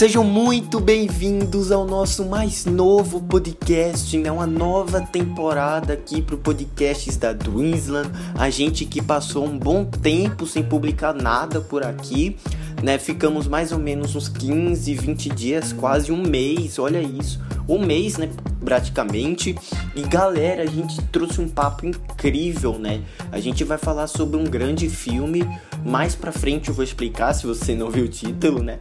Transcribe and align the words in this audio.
Sejam 0.00 0.24
muito 0.24 0.80
bem-vindos 0.80 1.70
ao 1.70 1.84
nosso 1.84 2.24
mais 2.24 2.64
novo 2.64 3.20
podcast, 3.20 4.16
né? 4.16 4.32
Uma 4.32 4.46
nova 4.46 5.02
temporada 5.02 5.92
aqui 5.92 6.22
pro 6.22 6.38
podcasts 6.38 7.18
da 7.18 7.34
Dreamsland. 7.34 8.10
A 8.34 8.48
gente 8.48 8.86
que 8.86 9.02
passou 9.02 9.44
um 9.44 9.58
bom 9.58 9.84
tempo 9.84 10.46
sem 10.46 10.62
publicar 10.62 11.12
nada 11.12 11.60
por 11.60 11.84
aqui, 11.84 12.34
né? 12.82 12.96
Ficamos 12.96 13.46
mais 13.46 13.72
ou 13.72 13.78
menos 13.78 14.16
uns 14.16 14.26
15, 14.26 14.94
20 14.94 15.28
dias, 15.28 15.70
quase 15.74 16.10
um 16.10 16.22
mês, 16.22 16.78
olha 16.78 17.02
isso. 17.02 17.38
Um 17.68 17.84
mês, 17.84 18.16
né? 18.16 18.30
Praticamente. 18.64 19.54
E 19.94 20.00
galera, 20.00 20.62
a 20.62 20.66
gente 20.66 20.98
trouxe 21.12 21.42
um 21.42 21.48
papo 21.48 21.84
incrível, 21.84 22.78
né? 22.78 23.02
A 23.30 23.38
gente 23.38 23.64
vai 23.64 23.76
falar 23.76 24.06
sobre 24.06 24.38
um 24.38 24.44
grande 24.44 24.88
filme. 24.88 25.46
Mais 25.84 26.14
pra 26.14 26.32
frente 26.32 26.68
eu 26.68 26.74
vou 26.74 26.84
explicar, 26.84 27.32
se 27.32 27.46
você 27.46 27.74
não 27.74 27.90
viu 27.90 28.04
o 28.04 28.08
título, 28.08 28.62
né? 28.62 28.78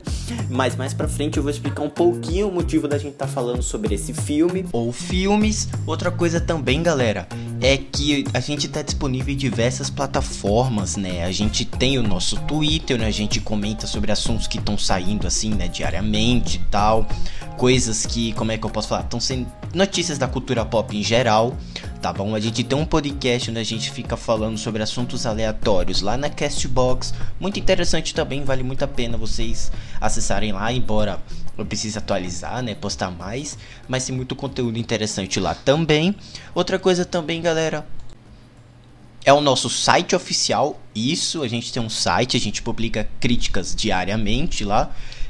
Mas 0.49 0.75
mais 0.75 0.93
pra 0.93 1.07
frente 1.07 1.37
eu 1.37 1.43
vou 1.43 1.49
explicar 1.49 1.81
um 1.81 1.89
pouquinho 1.89 2.49
o 2.49 2.51
motivo 2.51 2.87
da 2.87 2.97
gente 2.97 3.13
estar 3.13 3.27
tá 3.27 3.31
falando 3.31 3.61
sobre 3.61 3.95
esse 3.95 4.13
filme. 4.13 4.65
Ou 4.71 4.91
filmes. 4.91 5.69
Outra 5.85 6.11
coisa 6.11 6.39
também, 6.39 6.83
galera, 6.83 7.27
é 7.61 7.77
que 7.77 8.25
a 8.33 8.39
gente 8.39 8.67
tá 8.67 8.81
disponível 8.81 9.33
em 9.33 9.37
diversas 9.37 9.89
plataformas, 9.89 10.95
né? 10.95 11.23
A 11.23 11.31
gente 11.31 11.65
tem 11.65 11.97
o 11.97 12.03
nosso 12.03 12.39
Twitter, 12.41 12.97
né? 12.97 13.07
A 13.07 13.11
gente 13.11 13.39
comenta 13.39 13.87
sobre 13.87 14.11
assuntos 14.11 14.47
que 14.47 14.57
estão 14.57 14.77
saindo 14.77 15.27
assim, 15.27 15.53
né? 15.53 15.67
Diariamente 15.67 16.57
e 16.57 16.71
tal. 16.71 17.07
Coisas 17.57 18.05
que, 18.05 18.33
como 18.33 18.51
é 18.51 18.57
que 18.57 18.65
eu 18.65 18.69
posso 18.69 18.87
falar? 18.87 19.01
Estão 19.01 19.19
sendo 19.19 19.47
notícias 19.73 20.17
da 20.17 20.27
cultura 20.27 20.65
pop 20.65 20.95
em 20.95 21.03
geral 21.03 21.55
tá 22.01 22.13
bom? 22.13 22.33
A 22.33 22.39
gente 22.39 22.63
tem 22.63 22.77
um 22.77 22.85
podcast 22.85 23.49
onde 23.49 23.59
a 23.59 23.63
gente 23.63 23.91
fica 23.91 24.15
falando 24.15 24.57
sobre 24.57 24.81
assuntos 24.81 25.25
aleatórios 25.25 26.01
lá 26.01 26.15
na 26.17 26.29
Castbox. 26.29 27.13
Muito 27.39 27.59
interessante 27.59 28.13
também, 28.13 28.43
vale 28.43 28.63
muito 28.63 28.83
a 28.83 28.87
pena 28.87 29.17
vocês 29.17 29.71
acessarem 29.99 30.53
lá, 30.53 30.71
embora 30.71 31.19
eu 31.57 31.65
precise 31.65 31.97
atualizar, 31.97 32.63
né? 32.63 32.73
Postar 32.73 33.11
mais, 33.11 33.57
mas 33.87 34.05
tem 34.05 34.15
muito 34.15 34.35
conteúdo 34.35 34.77
interessante 34.77 35.39
lá 35.39 35.53
também. 35.53 36.15
Outra 36.55 36.79
coisa 36.79 37.03
também, 37.03 37.41
galera, 37.41 37.85
é 39.25 39.33
o 39.33 39.41
nosso 39.41 39.69
site 39.69 40.15
oficial. 40.15 40.79
Isso, 40.95 41.43
a 41.43 41.47
gente 41.49 41.71
tem 41.73 41.83
um 41.83 41.89
site, 41.89 42.37
a 42.37 42.39
gente 42.39 42.61
publica 42.61 43.09
críticas 43.19 43.75
diariamente 43.75 44.63
lá. 44.63 44.91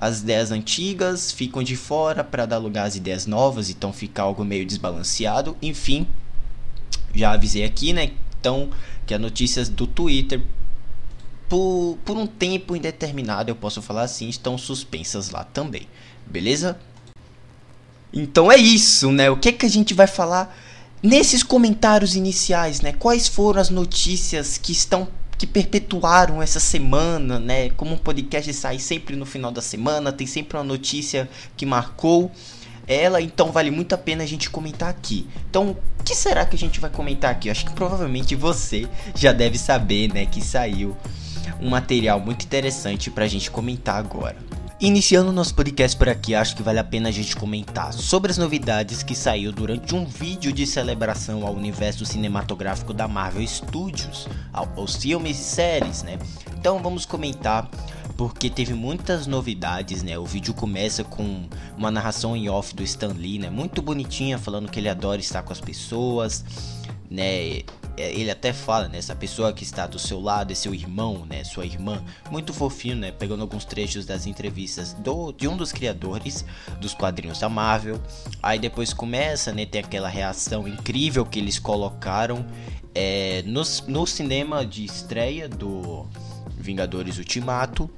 as 0.00 0.20
ideias 0.20 0.52
antigas 0.52 1.32
ficam 1.32 1.60
de 1.60 1.74
fora 1.74 2.22
para 2.22 2.46
dar 2.46 2.58
lugar 2.58 2.86
às 2.86 2.94
ideias 2.94 3.26
novas, 3.26 3.68
então 3.68 3.92
fica 3.92 4.22
algo 4.22 4.44
meio 4.44 4.64
desbalanceado. 4.64 5.56
Enfim, 5.60 6.06
já 7.12 7.32
avisei 7.32 7.64
aqui, 7.64 7.92
né? 7.92 8.12
Então, 8.38 8.70
que 9.04 9.12
as 9.12 9.20
notícias 9.20 9.68
do 9.68 9.88
Twitter, 9.88 10.40
por, 11.48 11.98
por 12.04 12.16
um 12.16 12.28
tempo 12.28 12.76
indeterminado, 12.76 13.50
eu 13.50 13.56
posso 13.56 13.82
falar 13.82 14.02
assim, 14.02 14.28
estão 14.28 14.56
suspensas 14.56 15.30
lá 15.30 15.42
também, 15.42 15.88
beleza? 16.24 16.78
Então 18.12 18.52
é 18.52 18.56
isso, 18.56 19.10
né? 19.10 19.28
O 19.28 19.36
que, 19.36 19.50
que 19.50 19.66
a 19.66 19.70
gente 19.70 19.94
vai 19.94 20.06
falar 20.06 20.56
nesses 21.02 21.42
comentários 21.42 22.14
iniciais, 22.14 22.80
né? 22.80 22.92
Quais 22.92 23.26
foram 23.26 23.60
as 23.60 23.68
notícias 23.68 24.58
que 24.58 24.70
estão 24.70 25.08
que 25.38 25.46
perpetuaram 25.46 26.42
essa 26.42 26.58
semana, 26.58 27.38
né? 27.38 27.70
Como 27.70 27.94
um 27.94 27.96
podcast 27.96 28.52
sai 28.52 28.80
sempre 28.80 29.14
no 29.14 29.24
final 29.24 29.52
da 29.52 29.62
semana, 29.62 30.12
tem 30.12 30.26
sempre 30.26 30.58
uma 30.58 30.64
notícia 30.64 31.30
que 31.56 31.64
marcou 31.64 32.30
ela, 32.88 33.20
então 33.20 33.52
vale 33.52 33.70
muito 33.70 33.94
a 33.94 33.98
pena 33.98 34.24
a 34.24 34.26
gente 34.26 34.50
comentar 34.50 34.88
aqui. 34.88 35.28
Então, 35.48 35.76
o 36.00 36.02
que 36.02 36.14
será 36.14 36.44
que 36.44 36.56
a 36.56 36.58
gente 36.58 36.80
vai 36.80 36.90
comentar 36.90 37.30
aqui? 37.30 37.48
Eu 37.48 37.52
acho 37.52 37.66
que 37.66 37.72
provavelmente 37.72 38.34
você 38.34 38.88
já 39.14 39.32
deve 39.32 39.58
saber, 39.58 40.12
né, 40.12 40.26
que 40.26 40.42
saiu 40.42 40.96
um 41.60 41.68
material 41.68 42.18
muito 42.18 42.44
interessante 42.44 43.10
pra 43.10 43.28
gente 43.28 43.50
comentar 43.50 43.96
agora. 43.96 44.36
Iniciando 44.80 45.32
nosso 45.32 45.56
podcast 45.56 45.98
por 45.98 46.08
aqui, 46.08 46.36
acho 46.36 46.54
que 46.54 46.62
vale 46.62 46.78
a 46.78 46.84
pena 46.84 47.08
a 47.08 47.12
gente 47.12 47.34
comentar 47.34 47.92
sobre 47.92 48.30
as 48.30 48.38
novidades 48.38 49.02
que 49.02 49.12
saiu 49.12 49.50
durante 49.50 49.92
um 49.92 50.04
vídeo 50.04 50.52
de 50.52 50.64
celebração 50.64 51.44
ao 51.44 51.52
universo 51.52 52.06
cinematográfico 52.06 52.94
da 52.94 53.08
Marvel 53.08 53.44
Studios, 53.44 54.28
aos 54.52 54.94
filmes 54.94 55.36
e 55.36 55.42
séries, 55.42 56.04
né? 56.04 56.16
Então 56.56 56.80
vamos 56.80 57.04
comentar 57.04 57.68
porque 58.16 58.48
teve 58.48 58.72
muitas 58.72 59.26
novidades, 59.26 60.04
né? 60.04 60.16
O 60.16 60.24
vídeo 60.24 60.54
começa 60.54 61.02
com 61.02 61.48
uma 61.76 61.90
narração 61.90 62.36
em 62.36 62.48
off 62.48 62.72
do 62.72 62.84
Stan 62.84 63.12
Lee, 63.12 63.40
né? 63.40 63.50
Muito 63.50 63.82
bonitinha, 63.82 64.38
falando 64.38 64.70
que 64.70 64.78
ele 64.78 64.88
adora 64.88 65.20
estar 65.20 65.42
com 65.42 65.52
as 65.52 65.60
pessoas, 65.60 66.44
né? 67.10 67.62
Ele 67.96 68.30
até 68.30 68.52
fala, 68.52 68.88
né? 68.88 68.98
Essa 68.98 69.16
pessoa 69.16 69.52
que 69.52 69.64
está 69.64 69.86
do 69.86 69.98
seu 69.98 70.20
lado 70.20 70.52
é 70.52 70.54
seu 70.54 70.74
irmão, 70.74 71.26
né? 71.26 71.42
Sua 71.42 71.66
irmã. 71.66 72.04
Muito 72.30 72.52
fofinho, 72.52 72.96
né? 72.96 73.10
Pegando 73.10 73.40
alguns 73.42 73.64
trechos 73.64 74.06
das 74.06 74.26
entrevistas 74.26 74.92
do, 74.92 75.32
de 75.32 75.48
um 75.48 75.56
dos 75.56 75.72
criadores 75.72 76.44
dos 76.80 76.94
quadrinhos 76.94 77.40
da 77.40 77.48
Marvel. 77.48 78.00
Aí 78.42 78.58
depois 78.58 78.92
começa, 78.92 79.52
né? 79.52 79.66
Tem 79.66 79.80
aquela 79.80 80.08
reação 80.08 80.68
incrível 80.68 81.24
que 81.24 81.38
eles 81.38 81.58
colocaram 81.58 82.46
é, 82.94 83.42
no, 83.46 83.62
no 83.88 84.06
cinema 84.06 84.64
de 84.64 84.84
estreia 84.84 85.48
do 85.48 86.06
Vingadores 86.56 87.18
Ultimato. 87.18 87.90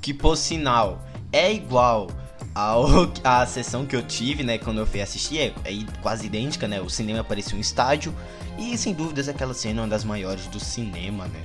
Que 0.00 0.14
por 0.14 0.36
sinal 0.36 1.04
é 1.32 1.52
igual 1.52 2.08
ao, 2.54 3.12
a 3.24 3.46
sessão 3.46 3.86
que 3.86 3.94
eu 3.94 4.02
tive, 4.02 4.42
né, 4.42 4.58
quando 4.58 4.78
eu 4.78 4.86
fui 4.86 5.00
assistir, 5.00 5.38
é, 5.38 5.54
é 5.64 5.84
quase 6.02 6.26
idêntica, 6.26 6.66
né? 6.66 6.80
O 6.80 6.88
cinema 6.90 7.22
parecia 7.22 7.56
um 7.56 7.60
estádio 7.60 8.14
e 8.58 8.76
sem 8.76 8.92
dúvidas 8.92 9.28
aquela 9.28 9.54
cena 9.54 9.80
é 9.80 9.82
uma 9.82 9.88
das 9.88 10.04
maiores 10.04 10.46
do 10.46 10.60
cinema, 10.60 11.26
né? 11.26 11.40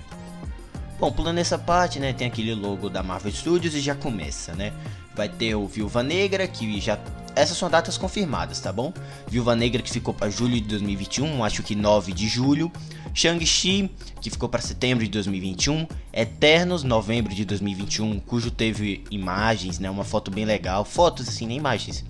Bom, 1.00 1.12
pulando 1.12 1.40
essa 1.40 1.58
parte, 1.58 2.00
né, 2.00 2.14
tem 2.14 2.28
aquele 2.28 2.56
logo 2.56 2.90
da 2.90 3.04
Marvel 3.04 3.32
Studios 3.32 3.76
e 3.76 3.82
já 3.82 3.94
começa, 3.94 4.56
né? 4.56 4.72
Vai 5.14 5.28
ter 5.28 5.56
o 5.56 5.68
Viúva 5.68 6.02
Negra, 6.02 6.48
que 6.48 6.80
já... 6.80 6.98
Essas 7.36 7.58
são 7.58 7.70
datas 7.70 7.98
confirmadas, 7.98 8.60
tá 8.60 8.72
bom? 8.72 8.94
Viúva 9.28 9.56
Negra 9.56 9.82
que 9.82 9.92
ficou 9.92 10.14
para 10.14 10.30
julho 10.30 10.54
de 10.54 10.68
2021, 10.68 11.44
acho 11.44 11.62
que 11.64 11.76
9 11.76 12.14
de 12.14 12.28
julho. 12.28 12.72
Shang-Chi, 13.14 13.90
que 14.22 14.30
ficou 14.30 14.50
para 14.50 14.62
setembro 14.62 15.04
de 15.04 15.12
2021. 15.12 15.88
Eternos, 16.14 16.84
novembro 16.84 17.34
de 17.34 17.46
2021, 17.46 18.20
cujo 18.20 18.52
teve 18.52 19.04
imagens, 19.12 19.80
né? 19.80 19.90
Uma 19.90 20.04
foto 20.04 20.32
bem 20.32 20.46
legal. 20.46 20.86
Fotos 20.86 21.28
assim, 21.28 21.46
nem 21.46 21.58
imagens. 21.58 22.06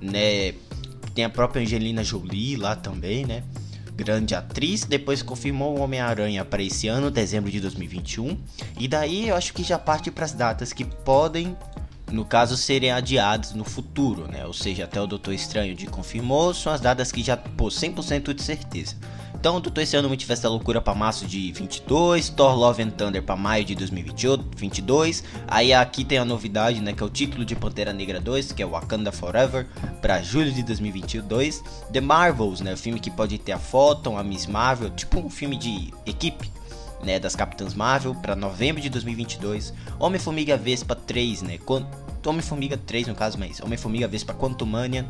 Né? 0.00 0.54
Tem 1.14 1.24
a 1.24 1.30
própria 1.30 1.62
Angelina 1.62 2.04
Jolie 2.04 2.56
lá 2.56 2.76
também, 2.76 3.24
né? 3.24 3.42
grande 4.04 4.32
atriz, 4.32 4.84
depois 4.84 5.22
confirmou 5.22 5.76
o 5.76 5.80
Homem-Aranha 5.80 6.44
para 6.44 6.62
esse 6.62 6.86
ano, 6.86 7.10
dezembro 7.10 7.50
de 7.50 7.60
2021. 7.60 8.38
E 8.78 8.86
daí 8.86 9.28
eu 9.28 9.34
acho 9.34 9.52
que 9.52 9.64
já 9.64 9.76
parte 9.76 10.08
para 10.08 10.24
as 10.24 10.32
datas 10.32 10.72
que 10.72 10.84
podem, 10.84 11.56
no 12.10 12.24
caso, 12.24 12.56
serem 12.56 12.90
adiadas 12.90 13.52
no 13.54 13.64
futuro, 13.64 14.26
né? 14.30 14.46
Ou 14.46 14.52
seja, 14.52 14.84
até 14.84 15.00
o 15.00 15.06
Doutor 15.06 15.34
Estranho 15.34 15.74
de 15.74 15.86
confirmou, 15.86 16.54
são 16.54 16.72
as 16.72 16.80
datas 16.80 17.12
que 17.12 17.22
já, 17.22 17.36
pô, 17.36 17.68
100% 17.68 18.32
de 18.32 18.42
certeza. 18.42 18.96
Então, 19.38 19.60
Doutor 19.60 19.82
Estranho 19.82 20.08
Multiverso 20.08 20.42
da 20.42 20.48
Loucura 20.48 20.80
para 20.80 20.96
março 20.96 21.24
de 21.24 21.52
22, 21.52 22.28
Thor 22.28 22.56
Love 22.56 22.82
and 22.82 22.90
Thunder 22.90 23.22
para 23.22 23.36
maio 23.36 23.64
de 23.64 23.76
2022. 23.76 25.22
Aí 25.46 25.72
aqui 25.72 26.04
tem 26.04 26.18
a 26.18 26.24
novidade, 26.24 26.80
né, 26.80 26.92
que 26.92 27.00
é 27.00 27.06
o 27.06 27.08
título 27.08 27.44
de 27.44 27.54
Pantera 27.54 27.92
Negra 27.92 28.20
2, 28.20 28.50
que 28.50 28.64
é 28.64 28.66
Wakanda 28.66 29.12
Forever, 29.12 29.66
para 30.02 30.20
julho 30.20 30.50
de 30.50 30.64
2022. 30.64 31.62
The 31.92 32.00
Marvels, 32.00 32.60
né, 32.60 32.74
o 32.74 32.76
filme 32.76 32.98
que 32.98 33.12
pode 33.12 33.38
ter 33.38 33.52
a 33.52 33.58
Photon, 33.60 34.18
a 34.18 34.24
Miss 34.24 34.46
Marvel, 34.46 34.90
tipo 34.90 35.20
um 35.20 35.30
filme 35.30 35.56
de 35.56 35.94
equipe, 36.04 36.50
né, 37.02 37.18
das 37.18 37.36
Capitãs 37.36 37.74
Marvel 37.74 38.14
para 38.14 38.34
novembro 38.34 38.80
de 38.80 38.88
2022. 38.88 39.72
Homem-Formiga 39.98 40.56
Vespa 40.56 40.94
3, 40.94 41.42
né? 41.42 41.58
Homem-Formiga 42.26 42.76
3 42.76 43.06
no 43.06 43.14
caso, 43.14 43.38
mas 43.38 43.60
Homem-Formiga 43.60 44.06
Vespa 44.06 44.34
Quantumania 44.34 45.06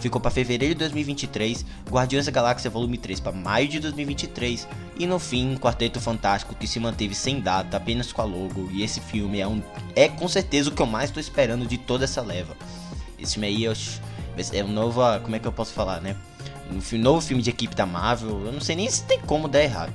ficou 0.00 0.20
para 0.20 0.30
fevereiro 0.30 0.74
de 0.74 0.80
2023, 0.80 1.64
Guardiões 1.90 2.26
da 2.26 2.32
Galáxia 2.32 2.70
Volume 2.70 2.96
3 2.96 3.18
para 3.18 3.32
maio 3.32 3.66
de 3.66 3.80
2023 3.80 4.68
e 4.98 5.06
no 5.06 5.18
fim 5.18 5.56
Quarteto 5.56 6.00
Fantástico 6.00 6.54
que 6.54 6.66
se 6.66 6.78
manteve 6.78 7.14
sem 7.14 7.40
data, 7.40 7.76
apenas 7.76 8.12
com 8.12 8.22
a 8.22 8.24
logo. 8.24 8.70
E 8.72 8.82
esse 8.82 9.00
filme 9.00 9.40
é 9.40 9.48
um 9.48 9.60
é 9.96 10.08
com 10.08 10.28
certeza 10.28 10.70
o 10.70 10.72
que 10.72 10.80
eu 10.80 10.86
mais 10.86 11.10
estou 11.10 11.20
esperando 11.20 11.66
de 11.66 11.76
toda 11.76 12.04
essa 12.04 12.22
leva. 12.22 12.56
Esse 13.18 13.34
filme 13.34 13.48
aí 13.48 13.66
é 14.52 14.64
um 14.64 14.72
novo, 14.72 15.00
como 15.22 15.36
é 15.36 15.38
que 15.38 15.46
eu 15.46 15.52
posso 15.52 15.72
falar, 15.72 16.00
né? 16.00 16.16
Um 16.70 16.98
novo 16.98 17.20
filme 17.20 17.42
de 17.42 17.50
equipe 17.50 17.74
da 17.74 17.84
Marvel. 17.84 18.46
Eu 18.46 18.52
não 18.52 18.60
sei 18.60 18.76
nem 18.76 18.88
se 18.88 19.02
tem 19.04 19.18
como 19.20 19.48
dar 19.48 19.62
errado. 19.62 19.92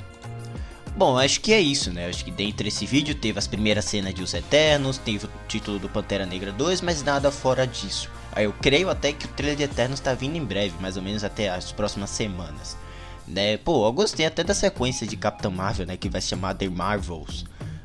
Bom, 0.95 1.17
acho 1.17 1.41
que 1.41 1.51
é 1.51 1.59
isso, 1.59 1.91
né? 1.91 2.07
Acho 2.07 2.23
que 2.23 2.31
dentro 2.31 2.63
desse 2.63 2.85
vídeo 2.85 3.13
teve 3.13 3.37
as 3.37 3.47
primeiras 3.47 3.83
cenas 3.83 4.13
de 4.13 4.23
Os 4.23 4.33
Eternos, 4.33 4.97
teve 4.97 5.25
o 5.25 5.29
título 5.45 5.77
do 5.77 5.89
Pantera 5.89 6.25
Negra 6.25 6.53
2, 6.53 6.79
mas 6.79 7.03
nada 7.03 7.29
fora 7.29 7.67
disso. 7.67 8.09
Eu 8.37 8.53
creio 8.53 8.89
até 8.89 9.11
que 9.11 9.25
o 9.25 9.29
trailer 9.29 9.57
de 9.57 9.63
Eternos 9.63 9.99
está 9.99 10.13
vindo 10.13 10.37
em 10.37 10.45
breve, 10.45 10.73
mais 10.79 10.95
ou 10.95 11.03
menos 11.03 11.25
até 11.25 11.49
as 11.49 11.69
próximas 11.73 12.09
semanas. 12.11 12.77
Né? 13.27 13.57
Pô, 13.57 13.85
eu 13.85 13.91
gostei 13.91 14.25
até 14.25 14.41
da 14.41 14.53
sequência 14.53 15.05
de 15.05 15.17
Capitão 15.17 15.51
Marvel, 15.51 15.85
né? 15.85 15.97
Que 15.97 16.07
vai 16.07 16.21
se 16.21 16.29
chamar 16.29 16.53
The 16.53 16.69
Marvels. 16.69 17.43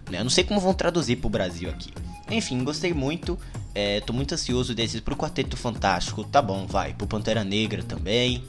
Né? 0.09 0.21
Eu 0.21 0.25
não 0.25 0.31
sei 0.31 0.45
como 0.45 0.61
vão 0.61 0.73
traduzir 0.73 1.17
pro 1.17 1.29
Brasil 1.29 1.69
aqui. 1.69 1.93
Enfim, 2.31 2.63
gostei 2.63 2.95
muito. 2.95 3.37
É, 3.75 4.01
tô 4.01 4.13
muito 4.13 4.35
ansioso 4.35 4.73
desses 4.73 5.01
pro 5.01 5.17
Quarteto 5.17 5.57
Fantástico. 5.57 6.23
Tá 6.23 6.41
bom, 6.41 6.65
vai. 6.65 6.95
Pro 6.95 7.09
Pantera 7.09 7.43
Negra 7.43 7.83
também. 7.83 8.45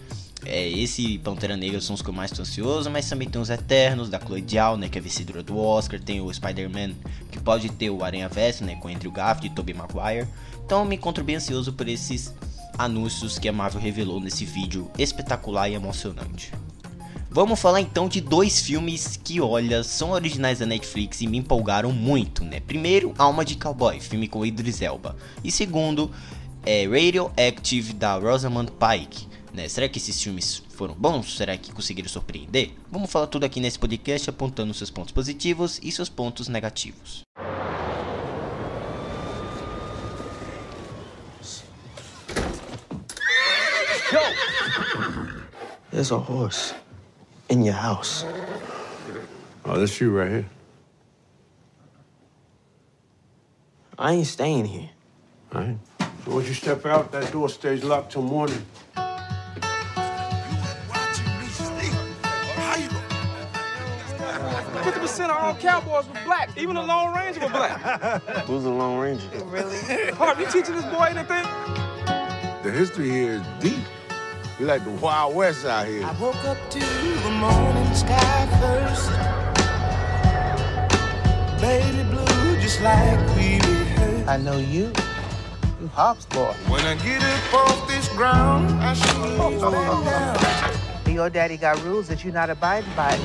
É, 0.46 0.68
esse 0.70 1.20
Pantera 1.20 1.56
Negra 1.56 1.80
são 1.80 1.94
os 1.94 2.02
que 2.02 2.10
eu 2.10 2.14
mais 2.14 2.32
tô 2.32 2.42
ansioso, 2.42 2.90
mas 2.90 3.08
também 3.08 3.30
tem 3.30 3.40
os 3.40 3.50
Eternos, 3.50 4.10
da 4.10 4.20
Chloe 4.20 4.44
Zhao, 4.48 4.76
né, 4.76 4.90
que 4.90 4.98
é 4.98 5.02
vencedora 5.02 5.44
do 5.44 5.58
Oscar, 5.58 6.00
tem 6.00 6.20
o 6.20 6.34
Spider-Man, 6.34 6.94
que 7.32 7.40
pode 7.40 7.70
ter 7.70 7.90
o 7.92 8.04
Aranha 8.04 8.28
Verso, 8.28 8.64
né, 8.64 8.76
com 8.76 8.88
Andrew 8.88 9.12
Garfield 9.12 9.48
e 9.48 9.56
Tobey 9.56 9.76
Maguire. 9.76 10.28
Então 10.66 10.80
eu 10.80 10.86
me 10.86 10.96
encontro 10.96 11.24
bem 11.24 11.36
ansioso 11.36 11.74
por 11.74 11.88
esses 11.88 12.34
anúncios 12.78 13.38
que 13.38 13.48
a 13.48 13.54
Marvel 13.54 13.82
revelou 13.82 14.20
nesse 14.20 14.46
vídeo 14.46 14.90
espetacular 14.98 15.70
e 15.70 15.76
emocionante. 15.76 16.52
Vamos 17.30 17.62
falar 17.62 17.80
então 17.80 18.10
de 18.10 18.20
dois 18.20 18.60
filmes 18.60 19.18
que, 19.24 19.40
olha, 19.40 19.84
são 19.84 20.12
originais 20.12 20.60
da 20.60 20.66
Netflix 20.66 21.22
e 21.22 21.28
me 21.28 21.38
empolgaram 21.38 21.92
muito, 21.92 22.44
né? 22.44 22.60
Primeiro, 22.60 23.14
Alma 23.18 23.46
de 23.46 23.56
Cowboy, 23.56 24.02
filme 24.02 24.28
com 24.28 24.46
Idris 24.46 24.82
Elba. 24.82 25.16
E 25.42 25.50
segundo, 25.50 26.12
é 26.66 26.86
Radioactive 26.86 27.94
da 27.94 28.16
Rosamund 28.16 28.72
Pike, 28.72 29.28
né? 29.54 29.68
Será 29.68 29.88
que 29.88 29.98
esses 29.98 30.22
filmes 30.22 30.64
foram 30.70 30.94
bons? 30.94 31.38
Será 31.38 31.58
que 31.58 31.72
conseguiram 31.72 32.10
surpreender? 32.10 32.72
Vamos 32.90 33.12
falar 33.12 33.28
tudo 33.28 33.46
aqui 33.46 33.60
nesse 33.60 33.78
podcast 33.78 34.30
apontando 34.30 34.74
seus 34.74 34.90
pontos 34.90 35.12
positivos 35.12 35.80
e 35.84 35.92
seus 35.92 36.10
pontos 36.10 36.48
negativos. 36.48 37.24
There's 45.92 46.12
a 46.12 46.18
horse 46.18 46.74
in 47.50 47.64
your 47.64 47.76
house. 47.76 48.26
Oh, 49.66 49.78
that's 49.78 50.00
you 50.00 50.18
right 50.18 50.32
here. 50.32 50.46
I 54.00 54.14
ain't 54.14 54.26
staying 54.26 54.66
here. 54.66 54.90
All 55.54 55.62
right. 55.62 55.78
So 56.26 56.36
once 56.36 56.48
you 56.48 56.54
step 56.54 56.86
out, 56.86 57.12
that 57.12 57.32
door 57.32 57.50
stays 57.50 57.84
locked 57.84 58.14
till 58.14 58.24
morning. 58.24 58.66
Percent 65.12 65.32
of 65.32 65.38
all 65.38 65.56
cowboys 65.56 66.08
were 66.08 66.24
black. 66.24 66.50
Even 66.58 66.76
the 66.76 66.82
Lone 66.82 67.14
Ranger 67.14 67.42
were 67.42 67.50
black. 67.50 67.82
Who's 68.46 68.64
the 68.64 68.70
Lone 68.70 68.98
Ranger? 68.98 69.28
Really? 69.46 69.78
Harp, 70.14 70.40
you 70.40 70.46
teaching 70.46 70.74
this 70.74 70.86
boy 70.86 71.08
anything? 71.10 71.44
The 72.64 72.72
history 72.72 73.10
here 73.10 73.34
is 73.34 73.42
deep. 73.60 73.84
We 74.58 74.66
like 74.66 74.86
the 74.86 74.92
Wild 74.92 75.36
West 75.36 75.66
out 75.66 75.88
here. 75.88 76.06
I 76.06 76.14
woke 76.14 76.42
up 76.46 76.58
to 76.70 76.80
the 76.80 77.32
morning 77.32 77.94
sky 77.94 78.48
first. 78.62 79.12
Baby 81.62 82.04
blue, 82.10 82.62
just 82.62 82.80
like 82.82 83.20
we 83.36 83.56
rehearsed. 83.56 84.30
I 84.30 84.38
know 84.38 84.58
you. 84.58 84.94
You 85.82 85.88
Hops 85.88 86.26
boy. 86.28 86.54
When 86.70 86.86
I 86.86 86.96
get 87.04 87.22
up 87.22 87.54
off 87.54 87.88
this 87.88 88.08
ground, 88.10 88.72
I 88.82 88.94
should 88.94 89.18
oh, 89.18 89.60
oh, 89.62 89.74
oh, 89.76 90.06
back 90.06 90.72
down. 91.06 91.14
Your 91.14 91.30
daddy 91.30 91.58
got 91.58 91.84
rules 91.84 92.08
that 92.08 92.24
you're 92.24 92.34
not 92.34 92.50
abiding 92.50 92.90
by. 92.96 93.20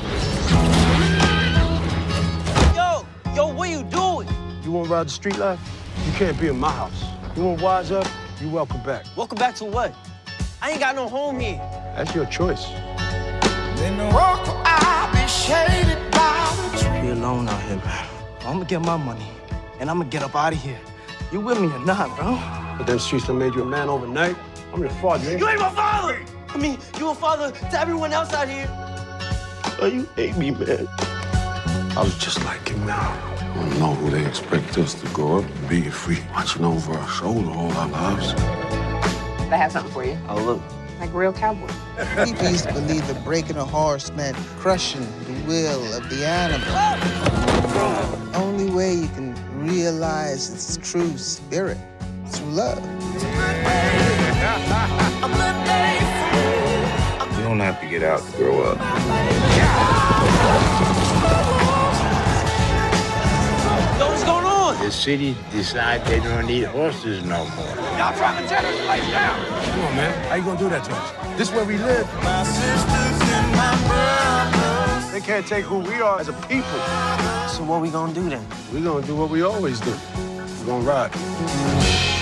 Yo, 3.37 3.53
what 3.53 3.69
are 3.69 3.71
you 3.71 3.83
doing? 3.83 4.27
You 4.63 4.71
want 4.71 4.87
to 4.87 4.93
ride 4.95 5.05
the 5.05 5.11
street 5.11 5.37
life? 5.37 5.59
You 6.07 6.11
can't 6.13 6.41
be 6.41 6.47
in 6.47 6.59
my 6.59 6.71
house. 6.71 7.03
You 7.35 7.43
want 7.43 7.59
to 7.59 7.65
wise 7.65 7.91
up? 7.91 8.07
You 8.41 8.49
welcome 8.49 8.81
back. 8.81 9.05
Welcome 9.15 9.37
back 9.37 9.53
to 9.57 9.65
what? 9.65 9.93
I 10.59 10.71
ain't 10.71 10.79
got 10.79 10.95
no 10.95 11.07
home 11.07 11.39
here. 11.39 11.57
That's 11.95 12.15
your 12.15 12.25
choice. 12.25 12.65
Then 13.77 13.95
walk 14.11 14.41
I 14.65 15.07
be 15.13 15.27
shaded 15.27 15.99
by 16.09 16.71
the 16.71 16.79
tree. 16.79 17.01
Be 17.01 17.09
alone 17.09 17.47
out 17.47 17.61
here, 17.61 17.75
man. 17.75 18.07
I'm 18.39 18.53
gonna 18.53 18.65
get 18.65 18.81
my 18.81 18.97
money, 18.97 19.27
and 19.79 19.91
I'm 19.91 19.99
gonna 19.99 20.09
get 20.09 20.23
up 20.23 20.35
out 20.35 20.53
of 20.53 20.59
here. 20.59 20.79
You 21.31 21.39
with 21.39 21.61
me 21.61 21.67
or 21.67 21.85
not, 21.85 22.17
bro? 22.17 22.39
But 22.75 22.87
them 22.87 22.97
streets 22.97 23.27
done 23.27 23.37
made 23.37 23.53
you 23.53 23.61
a 23.61 23.65
man 23.65 23.87
overnight. 23.87 24.35
I'm 24.73 24.81
your 24.81 24.89
father. 24.89 25.37
You 25.37 25.47
ain't 25.47 25.59
my 25.59 25.69
father! 25.69 26.25
I 26.49 26.57
mean, 26.57 26.79
you 26.97 27.11
a 27.11 27.13
father 27.13 27.51
to 27.51 27.79
everyone 27.79 28.13
else 28.13 28.33
out 28.33 28.49
here. 28.49 28.67
Oh, 29.79 29.85
you 29.85 30.09
hate 30.15 30.35
me, 30.37 30.49
man. 30.49 30.87
I 31.97 32.01
was 32.03 32.15
just 32.19 32.45
like 32.45 32.69
him 32.69 32.85
now. 32.85 33.09
I 33.39 33.55
don't 33.55 33.79
know 33.79 33.95
who 33.95 34.11
they 34.11 34.23
expect 34.23 34.77
us 34.77 34.93
to 35.01 35.07
grow 35.13 35.39
up 35.39 35.45
and 35.45 35.67
be 35.67 35.79
if 35.87 36.07
we 36.07 36.19
watching 36.31 36.63
over 36.63 36.93
our 36.93 37.07
shoulder 37.07 37.49
all 37.49 37.71
our 37.71 37.87
lives. 37.87 38.35
I 39.49 39.57
have 39.57 39.71
something 39.71 39.91
for 39.91 40.05
you. 40.05 40.15
Oh, 40.29 40.35
look. 40.35 40.61
Like 40.99 41.11
real 41.11 41.33
cowboy. 41.33 41.65
People 42.23 42.51
used 42.51 42.67
to 42.67 42.73
believe 42.73 43.07
that 43.07 43.23
breaking 43.23 43.57
a 43.57 43.65
horse 43.65 44.11
meant 44.11 44.37
crushing 44.59 45.07
the 45.23 45.33
will 45.47 45.91
of 45.95 46.07
the 46.11 46.23
animal. 46.23 46.69
The 48.31 48.37
only 48.37 48.69
way 48.69 48.93
you 48.93 49.07
can 49.07 49.33
realize 49.59 50.51
its 50.53 50.77
true 50.77 51.17
spirit 51.17 51.79
is 52.27 52.37
through 52.37 52.51
love. 52.51 52.77
You 57.35 57.43
don't 57.43 57.59
have 57.59 57.81
to 57.81 57.87
get 57.89 58.03
out 58.03 58.21
to 58.23 58.37
grow 58.37 58.61
up. 58.65 58.77
The 64.87 64.93
city 64.93 65.35
decide 65.51 65.99
they 66.05 66.17
don't 66.21 66.45
need 66.45 66.63
horses 66.63 67.21
no 67.25 67.43
more. 67.57 67.75
Y'all 67.97 68.15
trying 68.15 68.41
to 68.41 68.47
tear 68.47 68.61
this 68.61 68.85
place 68.85 69.05
down. 69.11 69.37
Come 69.65 69.81
on, 69.81 69.95
man. 69.97 70.29
How 70.29 70.35
you 70.35 70.43
gonna 70.45 70.57
do 70.57 70.69
that 70.69 70.85
to 70.85 70.93
us? 70.93 71.37
This 71.37 71.49
is 71.49 71.53
where 71.53 71.65
we 71.65 71.77
live. 71.77 72.07
My 72.23 72.45
sisters 72.45 73.19
and 73.35 73.51
my 73.51 73.73
brothers. 73.85 75.11
They 75.11 75.19
can't 75.19 75.45
take 75.45 75.65
who 75.65 75.79
we 75.79 75.95
are 75.95 76.21
as 76.21 76.29
a 76.29 76.33
people. 76.47 76.79
So 77.49 77.65
what 77.65 77.81
we 77.81 77.89
gonna 77.89 78.13
do 78.13 78.29
then? 78.29 78.45
we 78.73 78.79
gonna 78.79 79.05
do 79.05 79.13
what 79.13 79.29
we 79.29 79.41
always 79.41 79.81
do. 79.81 79.93
we 80.61 80.65
gonna 80.65 80.85
ride. 80.85 82.16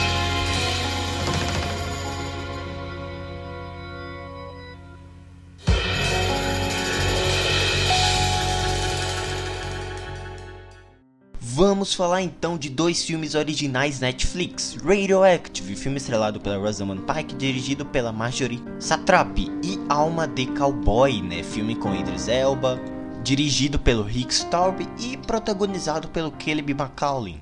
Vamos 11.86 11.94
falar 11.94 12.24
então 12.24 12.58
de 12.58 12.68
dois 12.68 13.04
filmes 13.04 13.36
originais 13.36 14.00
Netflix: 14.00 14.75
Radioactive, 14.84 15.75
filme 15.75 15.98
estrelado 15.98 16.39
pela 16.39 16.58
Rosamund 16.58 17.04
Pike, 17.04 17.36
dirigido 17.36 17.86
pela 17.86 18.12
Marjorie 18.12 18.60
Satrapi, 18.80 19.51
e 19.63 19.77
Alma 19.88 20.27
de 20.27 20.48
Cowboy, 20.48 21.22
né, 21.22 21.44
filme 21.44 21.75
com 21.75 21.94
Idris 21.94 22.27
Elba, 22.27 22.82
dirigido 23.24 23.77
pelo 23.77 24.01
Rick 24.01 24.34
Staub 24.34 24.82
e 25.00 25.15
protagonizado 25.15 26.08
pelo 26.08 26.32
Caleb 26.32 26.72
McCauley. 26.72 27.39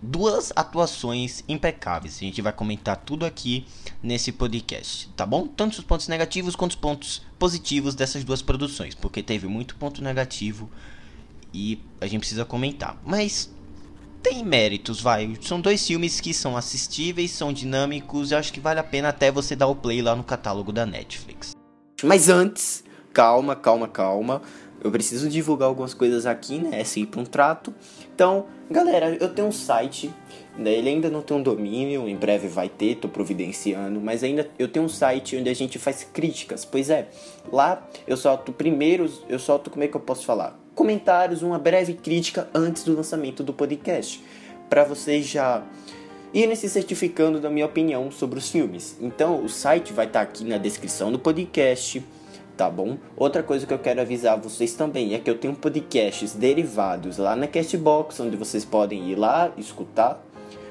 Duas 0.00 0.52
atuações 0.54 1.42
impecáveis. 1.48 2.18
A 2.18 2.20
gente 2.20 2.40
vai 2.40 2.52
comentar 2.52 2.96
tudo 2.98 3.26
aqui 3.26 3.66
nesse 4.00 4.30
podcast, 4.30 5.08
tá 5.16 5.26
bom? 5.26 5.44
Tanto 5.44 5.72
os 5.72 5.84
pontos 5.84 6.06
negativos 6.06 6.54
quanto 6.54 6.70
os 6.70 6.76
pontos 6.76 7.20
positivos 7.36 7.96
dessas 7.96 8.22
duas 8.22 8.42
produções, 8.42 8.94
porque 8.94 9.24
teve 9.24 9.48
muito 9.48 9.74
ponto 9.74 10.00
negativo 10.00 10.70
e 11.52 11.80
a 12.00 12.06
gente 12.06 12.20
precisa 12.20 12.44
comentar. 12.44 13.00
Mas 13.04 13.55
tem 14.28 14.44
méritos, 14.44 15.00
vai. 15.00 15.38
São 15.40 15.60
dois 15.60 15.86
filmes 15.86 16.20
que 16.20 16.34
são 16.34 16.56
assistíveis, 16.56 17.30
são 17.30 17.52
dinâmicos, 17.52 18.32
eu 18.32 18.38
acho 18.38 18.52
que 18.52 18.58
vale 18.58 18.80
a 18.80 18.84
pena 18.84 19.10
até 19.10 19.30
você 19.30 19.54
dar 19.54 19.68
o 19.68 19.76
play 19.76 20.02
lá 20.02 20.16
no 20.16 20.24
catálogo 20.24 20.72
da 20.72 20.84
Netflix. 20.84 21.52
Mas 22.02 22.28
antes, 22.28 22.82
calma, 23.12 23.54
calma, 23.54 23.86
calma. 23.86 24.42
Eu 24.82 24.90
preciso 24.90 25.28
divulgar 25.28 25.68
algumas 25.68 25.94
coisas 25.94 26.26
aqui, 26.26 26.58
né? 26.58 26.80
É 26.80 26.84
sempre 26.84 27.20
um 27.20 27.24
trato. 27.24 27.74
Então, 28.14 28.46
galera, 28.70 29.16
eu 29.20 29.28
tenho 29.32 29.48
um 29.48 29.52
site, 29.52 30.12
né? 30.56 30.72
ele 30.72 30.88
ainda 30.88 31.10
não 31.10 31.22
tem 31.22 31.36
um 31.36 31.42
domínio, 31.42 32.08
em 32.08 32.16
breve 32.16 32.48
vai 32.48 32.68
ter, 32.68 32.96
tô 32.96 33.08
providenciando, 33.08 34.00
mas 34.00 34.22
ainda 34.22 34.48
eu 34.58 34.68
tenho 34.68 34.84
um 34.84 34.88
site 34.88 35.36
onde 35.36 35.50
a 35.50 35.54
gente 35.54 35.78
faz 35.78 36.04
críticas. 36.04 36.64
Pois 36.64 36.90
é, 36.90 37.08
lá 37.52 37.86
eu 38.06 38.16
solto 38.16 38.52
primeiro, 38.52 39.10
eu 39.28 39.38
solto 39.38 39.70
como 39.70 39.84
é 39.84 39.88
que 39.88 39.96
eu 39.96 40.00
posso 40.00 40.24
falar? 40.24 40.58
Comentários, 40.74 41.42
uma 41.42 41.58
breve 41.58 41.94
crítica 41.94 42.48
antes 42.54 42.84
do 42.84 42.94
lançamento 42.94 43.42
do 43.42 43.52
podcast, 43.52 44.22
para 44.68 44.84
vocês 44.84 45.26
já 45.26 45.62
irem 46.34 46.54
se 46.54 46.68
certificando 46.68 47.40
da 47.40 47.48
minha 47.48 47.64
opinião 47.64 48.10
sobre 48.10 48.38
os 48.38 48.50
filmes. 48.50 48.96
Então, 49.00 49.42
o 49.42 49.48
site 49.48 49.92
vai 49.92 50.06
estar 50.06 50.18
tá 50.18 50.24
aqui 50.24 50.44
na 50.44 50.58
descrição 50.58 51.10
do 51.10 51.18
podcast 51.18 52.04
tá 52.56 52.70
bom? 52.70 52.96
Outra 53.16 53.42
coisa 53.42 53.66
que 53.66 53.74
eu 53.74 53.78
quero 53.78 54.00
avisar 54.00 54.40
vocês 54.40 54.74
também 54.74 55.14
é 55.14 55.18
que 55.18 55.28
eu 55.28 55.36
tenho 55.36 55.54
podcasts 55.54 56.32
derivados 56.32 57.18
lá 57.18 57.36
na 57.36 57.46
Castbox, 57.46 58.18
onde 58.20 58.36
vocês 58.36 58.64
podem 58.64 59.10
ir 59.10 59.16
lá 59.16 59.52
escutar, 59.56 60.24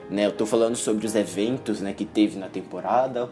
né? 0.09 0.25
Eu 0.25 0.31
tô 0.31 0.45
falando 0.45 0.75
sobre 0.75 1.05
os 1.05 1.15
eventos, 1.15 1.81
né, 1.81 1.93
que 1.93 2.05
teve 2.05 2.37
na 2.37 2.47
temporada. 2.47 3.29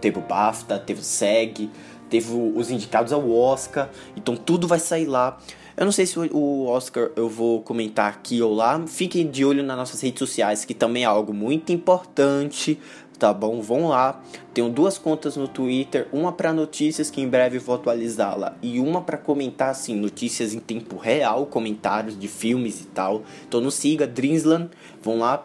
Teve 0.00 0.18
o 0.18 0.22
BAFTA, 0.22 0.78
teve 0.78 1.00
o 1.00 1.04
SEG, 1.04 1.70
teve 2.08 2.32
os 2.32 2.70
indicados 2.70 3.12
ao 3.12 3.28
Oscar, 3.30 3.90
então 4.16 4.36
tudo 4.36 4.66
vai 4.66 4.78
sair 4.78 5.06
lá. 5.06 5.38
Eu 5.76 5.84
não 5.84 5.92
sei 5.92 6.06
se 6.06 6.18
o 6.18 6.66
Oscar 6.66 7.10
eu 7.14 7.28
vou 7.28 7.62
comentar 7.62 8.10
aqui 8.10 8.42
ou 8.42 8.52
lá. 8.52 8.84
Fiquem 8.88 9.30
de 9.30 9.44
olho 9.44 9.62
nas 9.62 9.76
nossas 9.76 10.00
redes 10.00 10.18
sociais, 10.18 10.64
que 10.64 10.74
também 10.74 11.04
é 11.04 11.06
algo 11.06 11.32
muito 11.32 11.72
importante 11.72 12.80
tá 13.18 13.32
bom? 13.32 13.60
Vão 13.60 13.88
lá. 13.88 14.20
Tenho 14.54 14.70
duas 14.70 14.96
contas 14.96 15.36
no 15.36 15.48
Twitter, 15.48 16.06
uma 16.12 16.32
para 16.32 16.52
notícias 16.52 17.10
que 17.10 17.20
em 17.20 17.28
breve 17.28 17.58
vou 17.58 17.74
atualizá-la 17.74 18.56
e 18.62 18.78
uma 18.80 19.02
para 19.02 19.18
comentar 19.18 19.70
assim 19.70 19.94
notícias 19.94 20.54
em 20.54 20.58
tempo 20.58 20.96
real, 20.96 21.46
comentários 21.46 22.18
de 22.18 22.28
filmes 22.28 22.80
e 22.80 22.84
tal. 22.84 23.22
Então 23.46 23.60
não 23.60 23.70
siga 23.70 24.06
Dreamsland, 24.06 24.70
vão 25.02 25.18
lá. 25.18 25.44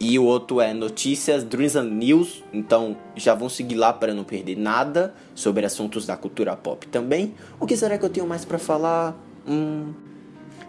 E 0.00 0.18
o 0.18 0.24
outro 0.24 0.60
é 0.60 0.74
notícias 0.74 1.44
Dreamsland 1.44 1.90
News, 1.90 2.42
então 2.52 2.96
já 3.14 3.34
vão 3.34 3.48
seguir 3.48 3.76
lá 3.76 3.92
para 3.92 4.12
não 4.12 4.24
perder 4.24 4.56
nada 4.56 5.14
sobre 5.32 5.64
assuntos 5.64 6.06
da 6.06 6.16
cultura 6.16 6.56
pop 6.56 6.88
também. 6.88 7.34
O 7.60 7.66
que 7.66 7.76
será 7.76 7.96
que 7.96 8.04
eu 8.04 8.10
tenho 8.10 8.26
mais 8.26 8.44
para 8.44 8.58
falar? 8.58 9.14
Hum, 9.46 9.92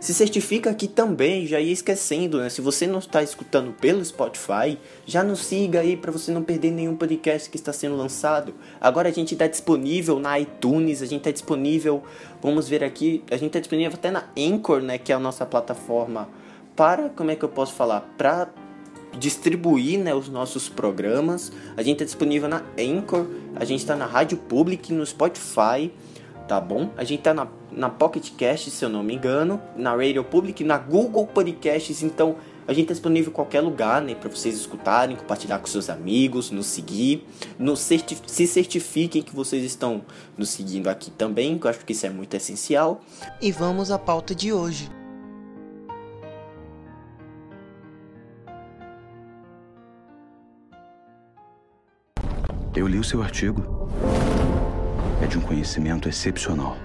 se 0.03 0.13
certifica 0.13 0.69
aqui 0.69 0.85
também, 0.85 1.47
já 1.47 1.61
ia 1.61 1.71
esquecendo, 1.71 2.37
né? 2.39 2.49
Se 2.49 2.59
você 2.59 2.85
não 2.85 2.99
está 2.99 3.23
escutando 3.23 3.71
pelo 3.71 4.03
Spotify, 4.03 4.77
já 5.05 5.23
nos 5.23 5.39
siga 5.39 5.79
aí 5.79 5.95
para 5.95 6.11
você 6.11 6.29
não 6.29 6.43
perder 6.43 6.71
nenhum 6.71 6.93
podcast 6.93 7.49
que 7.49 7.55
está 7.55 7.71
sendo 7.71 7.95
lançado. 7.95 8.53
Agora 8.81 9.07
a 9.07 9.13
gente 9.13 9.31
está 9.33 9.47
disponível 9.47 10.19
na 10.19 10.37
iTunes, 10.37 11.01
a 11.01 11.05
gente 11.05 11.19
está 11.19 11.31
disponível, 11.31 12.03
vamos 12.41 12.67
ver 12.67 12.83
aqui, 12.83 13.23
a 13.31 13.37
gente 13.37 13.47
está 13.47 13.61
disponível 13.61 13.93
até 13.93 14.11
na 14.11 14.25
Anchor, 14.37 14.81
né? 14.81 14.97
Que 14.97 15.13
é 15.13 15.15
a 15.15 15.19
nossa 15.19 15.45
plataforma 15.45 16.27
para, 16.75 17.07
como 17.07 17.31
é 17.31 17.37
que 17.37 17.45
eu 17.45 17.49
posso 17.49 17.71
falar? 17.71 18.01
Para 18.17 18.49
distribuir 19.17 19.99
né, 19.99 20.13
os 20.13 20.27
nossos 20.27 20.67
programas. 20.67 21.49
A 21.77 21.81
gente 21.81 21.93
está 21.93 22.03
disponível 22.03 22.49
na 22.49 22.61
Anchor, 22.77 23.25
a 23.55 23.63
gente 23.63 23.79
está 23.79 23.95
na 23.95 24.05
Rádio 24.05 24.35
Public, 24.35 24.91
no 24.91 25.05
Spotify 25.05 25.93
tá 26.47 26.59
bom? 26.59 26.89
A 26.97 27.03
gente 27.03 27.21
tá 27.21 27.33
na, 27.33 27.47
na 27.71 27.89
Pocket 27.89 28.31
Cast, 28.35 28.69
se 28.69 28.83
eu 28.83 28.89
não 28.89 29.03
me 29.03 29.15
engano, 29.15 29.61
na 29.75 29.95
Radio 29.95 30.23
Public, 30.23 30.63
na 30.63 30.77
Google 30.77 31.25
Podcasts, 31.27 32.03
então 32.03 32.35
a 32.67 32.73
gente 32.73 32.87
tá 32.87 32.93
disponível 32.93 33.31
em 33.31 33.33
qualquer 33.33 33.61
lugar, 33.61 34.01
né, 34.01 34.15
para 34.15 34.29
vocês 34.29 34.55
escutarem, 34.55 35.15
compartilhar 35.15 35.59
com 35.59 35.67
seus 35.67 35.89
amigos, 35.89 36.49
nos 36.51 36.67
seguir, 36.67 37.25
nos 37.59 37.79
certif 37.79 38.21
se 38.25 38.47
certifiquem 38.47 39.21
que 39.21 39.35
vocês 39.35 39.63
estão 39.63 40.01
nos 40.37 40.49
seguindo 40.49 40.87
aqui 40.87 41.11
também, 41.11 41.57
que 41.57 41.65
eu 41.65 41.69
acho 41.69 41.85
que 41.85 41.91
isso 41.91 42.05
é 42.05 42.09
muito 42.09 42.33
essencial. 42.35 43.01
E 43.41 43.51
vamos 43.51 43.91
à 43.91 43.99
pauta 43.99 44.33
de 44.33 44.53
hoje. 44.53 44.89
Eu 52.75 52.87
li 52.87 52.97
o 52.97 53.03
seu 53.03 53.21
artigo 53.21 53.83
é 55.23 55.27
de 55.27 55.37
um 55.37 55.41
conhecimento 55.41 56.09
excepcional. 56.09 56.75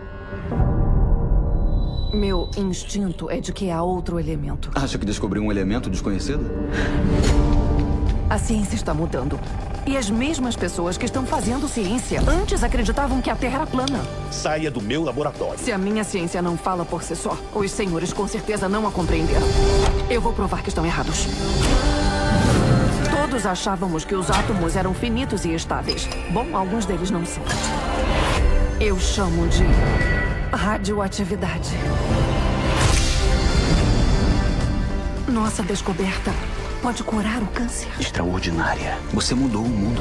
Meu 2.15 2.49
instinto 2.57 3.29
é 3.29 3.41
de 3.41 3.53
que 3.53 3.69
há 3.69 3.83
outro 3.83 4.19
elemento. 4.19 4.71
Acha 4.75 4.97
que 4.97 5.05
descobriu 5.05 5.43
um 5.43 5.51
elemento 5.51 5.91
desconhecido? 5.91 6.49
A 8.31 8.39
ciência 8.39 8.77
está 8.77 8.95
mudando. 8.95 9.39
E 9.87 9.97
as 9.97 10.09
mesmas 10.09 10.55
pessoas 10.55 10.97
que 10.97 11.05
estão 11.05 11.27
fazendo 11.27 11.67
ciência 11.67 12.21
antes 12.29 12.63
acreditavam 12.63 13.21
que 13.21 13.29
a 13.29 13.35
Terra 13.35 13.57
era 13.57 13.67
plana. 13.67 14.01
Saia 14.31 14.71
do 14.71 14.81
meu 14.81 15.03
laboratório. 15.03 15.59
Se 15.59 15.73
a 15.73 15.79
minha 15.79 16.05
ciência 16.05 16.41
não 16.41 16.57
fala 16.57 16.85
por 16.85 17.03
si 17.03 17.17
só, 17.17 17.37
os 17.55 17.71
senhores 17.73 18.13
com 18.13 18.29
certeza 18.29 18.69
não 18.69 18.87
a 18.87 18.93
compreenderam. 18.93 19.47
Eu 20.09 20.21
vou 20.21 20.33
provar 20.33 20.63
que 20.63 20.69
estão 20.69 20.87
errados. 20.87 21.27
Todos 23.21 23.45
achávamos 23.47 24.05
que 24.05 24.15
os 24.15 24.31
átomos 24.31 24.77
eram 24.77 24.95
finitos 24.95 25.45
e 25.45 25.55
estáveis. 25.55 26.09
Bom, 26.31 26.57
alguns 26.57 26.87
deles 26.87 27.11
não 27.11 27.27
são. 27.27 27.43
Eu 28.81 28.97
chamo 29.01 29.49
de 29.49 29.65
radioatividade. 30.53 31.71
Nossa 35.27 35.65
descoberta 35.65 36.33
pode 36.81 37.03
curar 37.03 37.43
o 37.43 37.47
câncer. 37.49 37.89
Extraordinária. 37.99 38.97
Você 39.13 39.35
mudou 39.35 39.65
o 39.65 39.69
mundo. 39.69 40.01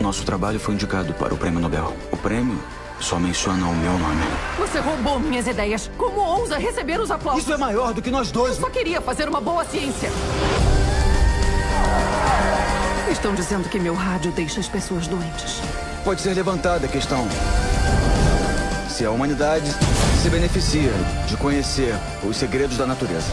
Nosso 0.00 0.24
trabalho 0.24 0.60
foi 0.60 0.74
indicado 0.74 1.12
para 1.14 1.34
o 1.34 1.36
prêmio 1.36 1.58
Nobel. 1.58 1.96
O 2.12 2.16
prêmio 2.16 2.62
só 3.00 3.18
menciona 3.18 3.66
o 3.66 3.74
meu 3.74 3.98
nome. 3.98 4.22
Você 4.60 4.78
roubou 4.78 5.18
minhas 5.18 5.48
ideias. 5.48 5.90
Como 5.98 6.20
ousa 6.20 6.58
receber 6.58 7.00
os 7.00 7.10
aplausos? 7.10 7.42
Isso 7.42 7.52
é 7.52 7.56
maior 7.56 7.92
do 7.92 8.00
que 8.00 8.10
nós 8.12 8.30
dois. 8.30 8.54
Eu 8.54 8.60
só 8.60 8.70
queria 8.70 9.00
fazer 9.00 9.28
uma 9.28 9.40
boa 9.40 9.64
ciência. 9.64 10.10
Estão 13.10 13.34
dizendo 13.34 13.68
que 13.68 13.80
meu 13.80 13.94
rádio 13.94 14.30
deixa 14.30 14.60
as 14.60 14.68
pessoas 14.68 15.08
doentes 15.08 15.60
pode 16.04 16.20
ser 16.20 16.34
levantada 16.34 16.86
a 16.86 16.88
questão 16.88 17.28
se 18.88 19.04
a 19.04 19.10
humanidade 19.10 19.70
se 20.22 20.28
beneficia 20.28 20.92
de 21.26 21.36
conhecer 21.36 21.94
os 22.22 22.36
segredos 22.36 22.76
da 22.76 22.86
natureza. 22.86 23.28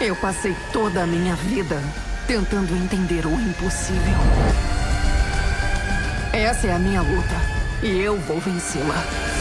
Eu 0.00 0.16
passei 0.16 0.56
toda 0.72 1.02
a 1.02 1.06
minha 1.06 1.36
vida 1.36 1.82
tentando 2.26 2.74
entender 2.74 3.26
o 3.26 3.34
impossível. 3.34 4.16
Essa 6.32 6.68
é 6.68 6.72
a 6.72 6.78
minha 6.78 7.02
luta 7.02 7.36
e 7.82 8.00
eu 8.00 8.18
vou 8.20 8.40
vencê-la. 8.40 9.31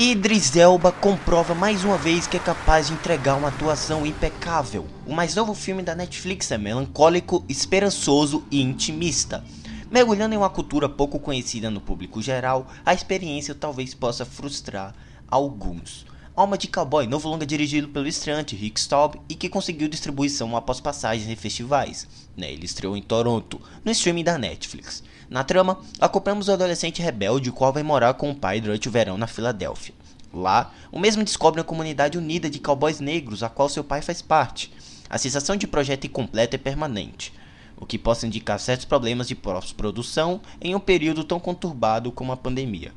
Idris 0.00 0.54
Elba 0.54 0.92
comprova 0.92 1.56
mais 1.56 1.82
uma 1.82 1.98
vez 1.98 2.24
que 2.24 2.36
é 2.36 2.40
capaz 2.40 2.86
de 2.86 2.92
entregar 2.92 3.34
uma 3.34 3.48
atuação 3.48 4.06
impecável. 4.06 4.86
O 5.04 5.12
mais 5.12 5.34
novo 5.34 5.54
filme 5.54 5.82
da 5.82 5.92
Netflix 5.92 6.52
é 6.52 6.56
melancólico, 6.56 7.44
esperançoso 7.48 8.44
e 8.48 8.62
intimista. 8.62 9.44
Mergulhando 9.90 10.36
em 10.36 10.38
uma 10.38 10.48
cultura 10.48 10.88
pouco 10.88 11.18
conhecida 11.18 11.68
no 11.68 11.80
público 11.80 12.22
geral, 12.22 12.68
a 12.86 12.94
experiência 12.94 13.56
talvez 13.56 13.92
possa 13.92 14.24
frustrar 14.24 14.94
alguns. 15.26 16.06
Alma 16.38 16.56
de 16.56 16.68
Cowboy, 16.68 17.04
novo 17.08 17.28
longa 17.28 17.44
dirigido 17.44 17.88
pelo 17.88 18.06
estreante 18.06 18.54
Rick 18.54 18.78
Staub 18.78 19.16
e 19.28 19.34
que 19.34 19.48
conseguiu 19.48 19.88
distribuição 19.88 20.56
após 20.56 20.78
passagens 20.78 21.28
em 21.28 21.34
festivais. 21.34 22.06
Né, 22.36 22.52
ele 22.52 22.64
estreou 22.64 22.96
em 22.96 23.02
Toronto, 23.02 23.60
no 23.84 23.90
streaming 23.90 24.22
da 24.22 24.38
Netflix. 24.38 25.02
Na 25.28 25.42
trama, 25.42 25.80
acompanhamos 25.98 26.46
o 26.46 26.52
adolescente 26.52 27.02
rebelde, 27.02 27.50
o 27.50 27.52
qual 27.52 27.72
vai 27.72 27.82
morar 27.82 28.14
com 28.14 28.30
o 28.30 28.36
pai 28.36 28.60
durante 28.60 28.86
o 28.86 28.90
verão 28.92 29.18
na 29.18 29.26
Filadélfia. 29.26 29.92
Lá, 30.32 30.72
o 30.92 31.00
mesmo 31.00 31.24
descobre 31.24 31.58
uma 31.58 31.66
comunidade 31.66 32.16
unida 32.16 32.48
de 32.48 32.60
cowboys 32.60 33.00
negros, 33.00 33.42
a 33.42 33.48
qual 33.48 33.68
seu 33.68 33.82
pai 33.82 34.00
faz 34.00 34.22
parte. 34.22 34.72
A 35.10 35.18
sensação 35.18 35.56
de 35.56 35.66
projeto 35.66 36.06
incompleto 36.06 36.54
é 36.54 36.58
permanente, 36.58 37.34
o 37.76 37.84
que 37.84 37.98
possa 37.98 38.28
indicar 38.28 38.60
certos 38.60 38.86
problemas 38.86 39.26
de 39.26 39.34
pós-produção 39.34 40.40
em 40.60 40.72
um 40.72 40.80
período 40.80 41.24
tão 41.24 41.40
conturbado 41.40 42.12
como 42.12 42.30
a 42.30 42.36
pandemia. 42.36 42.92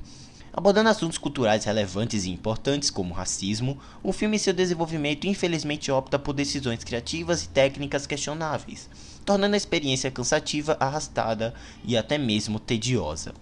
Abordando 0.54 0.90
assuntos 0.90 1.18
culturais 1.18 1.64
relevantes 1.64 2.26
e 2.26 2.30
importantes 2.30 2.90
como 2.90 3.14
racismo, 3.14 3.80
o 4.04 4.12
filme 4.12 4.36
e 4.36 4.40
seu 4.40 4.54
desenvolvimento 4.54 5.26
infelizmente 5.26 5.92
opta 5.92 6.20
por 6.20 6.34
decisões 6.34 6.84
criativas 6.84 7.44
e 7.44 7.50
técnicas 7.50 8.06
questionáveis 8.06 8.90
tornando 9.26 9.54
a 9.54 9.58
experiência 9.58 10.12
cansativa, 10.12 10.78
arrastada 10.80 11.54
e 11.84 11.96
até 11.96 12.18
mesmo 12.18 12.60
tediosa. 12.60 13.34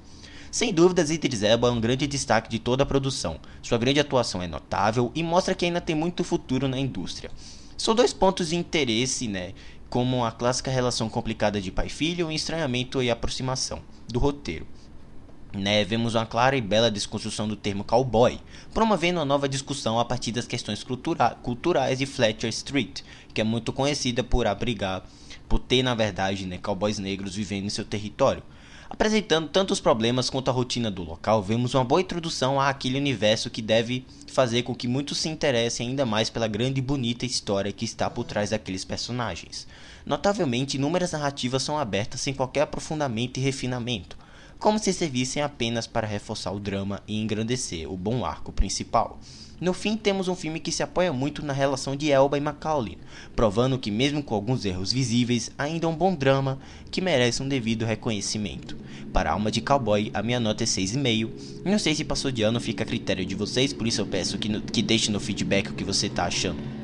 Sem 0.52 0.74
dúvidas, 0.74 1.12
Idris 1.12 1.44
Elba 1.44 1.68
é 1.68 1.72
um 1.72 1.80
grande 1.80 2.08
destaque 2.08 2.50
de 2.50 2.58
toda 2.58 2.84
a 2.84 2.86
produção. 2.86 3.40
Sua 3.62 3.78
grande 3.78 4.00
atuação 4.00 4.42
é 4.42 4.48
notável 4.48 5.12
e 5.14 5.22
mostra 5.22 5.54
que 5.54 5.66
ainda 5.66 5.80
tem 5.80 5.96
muito 5.96 6.24
futuro 6.24 6.68
na 6.68 6.80
indústria. 6.80 7.30
São 7.78 7.94
dois 7.94 8.14
pontos 8.14 8.50
de 8.50 8.56
interesse, 8.56 9.28
né, 9.28 9.54
como 9.90 10.26
a 10.26 10.32
clássica 10.32 10.72
relação 10.72 11.08
complicada 11.08 11.62
de 11.62 11.72
pai 11.72 11.88
e 11.88 11.90
filho, 11.90 12.32
estranhamento 12.32 13.02
e 13.02 13.12
aproximação 13.12 13.82
do 14.08 14.20
roteiro. 14.20 14.66
Né, 15.52 15.84
vemos 15.84 16.14
uma 16.14 16.28
clara 16.28 16.56
e 16.56 16.62
bela 16.62 16.92
desconstrução 16.92 17.48
do 17.48 17.56
termo 17.56 17.84
cowboy, 17.84 18.40
promovendo 18.72 19.20
uma 19.20 19.26
nova 19.26 19.50
discussão 19.50 20.00
a 20.00 20.06
partir 20.06 20.32
das 20.32 20.46
questões 20.46 20.84
cultura 20.84 21.36
culturais 21.42 21.98
de 21.98 22.06
Fletcher 22.06 22.50
Street, 22.50 23.02
que 23.34 23.42
é 23.42 23.44
muito 23.44 23.74
conhecida 23.74 24.24
por 24.24 24.46
abrigar 24.46 25.04
por 25.50 25.58
ter 25.58 25.82
na 25.82 25.96
verdade, 25.96 26.46
né, 26.46 26.60
cowboys 26.60 27.00
negros 27.00 27.36
vivendo 27.36 27.66
em 27.66 27.70
seu 27.70 27.84
território. 27.84 28.44
Apresentando 28.88 29.50
tanto 29.50 29.72
os 29.72 29.80
problemas 29.80 30.30
quanto 30.30 30.50
a 30.50 30.54
rotina 30.54 30.90
do 30.90 31.04
local, 31.04 31.44
vemos 31.44 31.76
uma 31.76 31.84
boa 31.84 32.02
introdução 32.02 32.60
àquele 32.60 32.98
universo 32.98 33.50
que 33.50 33.62
deve 33.62 34.06
fazer 34.28 34.64
com 34.64 34.74
que 34.74 34.88
muitos 34.88 35.20
se 35.20 35.30
interessem 35.30 35.90
ainda 35.90 36.06
mais 36.06 36.30
pela 36.30 36.48
grande 36.48 36.80
e 36.80 36.84
bonita 36.84 37.26
história 37.26 37.72
que 37.72 37.86
está 37.86 38.10
por 38.10 38.24
trás 38.24 38.50
daqueles 38.50 38.84
personagens. 38.84 39.68
Notavelmente, 40.06 40.78
inúmeras 40.78 41.12
narrativas 41.12 41.62
são 41.62 41.78
abertas 41.78 42.22
sem 42.22 42.34
qualquer 42.34 42.62
aprofundamento 42.62 43.38
e 43.38 43.42
refinamento, 43.42 44.18
como 44.60 44.78
se 44.78 44.92
servissem 44.92 45.42
apenas 45.42 45.88
para 45.88 46.06
reforçar 46.06 46.52
o 46.52 46.60
drama 46.60 47.02
e 47.08 47.20
engrandecer 47.20 47.90
o 47.90 47.96
bom 47.96 48.26
arco 48.26 48.52
principal. 48.52 49.18
No 49.60 49.74
fim, 49.74 49.98
temos 49.98 50.28
um 50.28 50.36
filme 50.36 50.60
que 50.60 50.72
se 50.72 50.84
apoia 50.84 51.12
muito 51.12 51.44
na 51.44 51.52
relação 51.52 51.96
de 51.96 52.12
Elba 52.12 52.38
e 52.38 52.42
Macaulay, 52.42 52.98
provando 53.36 53.80
que, 53.80 53.92
mesmo 53.92 54.22
com 54.22 54.36
alguns 54.36 54.64
erros 54.64 54.92
visíveis, 54.92 55.50
ainda 55.58 55.86
é 55.86 55.90
um 55.90 55.96
bom 55.96 56.14
drama 56.14 56.60
que 56.92 57.02
merece 57.02 57.42
um 57.42 57.48
devido 57.48 57.86
reconhecimento. 57.86 58.78
Para 59.12 59.32
Alma 59.32 59.52
de 59.52 59.60
Cowboy, 59.60 60.12
a 60.14 60.22
minha 60.22 60.40
nota 60.40 60.64
é 60.64 60.68
6,5. 60.68 61.30
Não 61.66 61.80
sei 61.80 61.96
se 61.96 62.06
passou 62.06 62.32
de 62.32 62.42
ano, 62.42 62.62
fica 62.62 62.84
a 62.84 62.88
critério 62.88 63.26
de 63.26 63.36
vocês, 63.36 63.74
por 63.74 63.88
isso 63.88 64.02
eu 64.02 64.06
peço 64.06 64.38
que, 64.38 64.48
no, 64.48 64.62
que 64.62 64.82
deixe 64.82 65.12
no 65.12 65.20
feedback 65.20 65.70
o 65.70 65.74
que 65.74 65.84
você 65.84 66.08
está 66.08 66.26
achando 66.26 66.79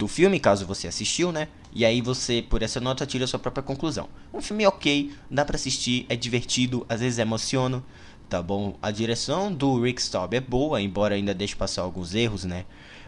do 0.00 0.08
filme, 0.08 0.40
caso 0.40 0.64
você 0.64 0.88
assistiu, 0.88 1.30
né? 1.30 1.46
E 1.74 1.84
aí 1.84 2.00
você, 2.00 2.40
por 2.40 2.62
essa 2.62 2.80
nota, 2.80 3.04
tira 3.04 3.24
a 3.24 3.28
sua 3.28 3.38
própria 3.38 3.62
conclusão. 3.62 4.08
Um 4.32 4.40
filme 4.40 4.66
ok, 4.66 5.12
dá 5.30 5.44
para 5.44 5.56
assistir, 5.56 6.06
é 6.08 6.16
divertido, 6.16 6.86
às 6.88 7.00
vezes 7.00 7.18
emociona, 7.18 7.84
tá 8.26 8.40
bom? 8.40 8.78
A 8.80 8.90
direção 8.90 9.52
do 9.52 9.82
Rick 9.82 10.00
Staub 10.00 10.32
é 10.32 10.40
boa, 10.40 10.80
embora 10.80 11.14
ainda 11.14 11.34
deixe 11.34 11.54
passar 11.54 11.82
alguns 11.82 12.14
erros, 12.14 12.44
né? 12.44 12.64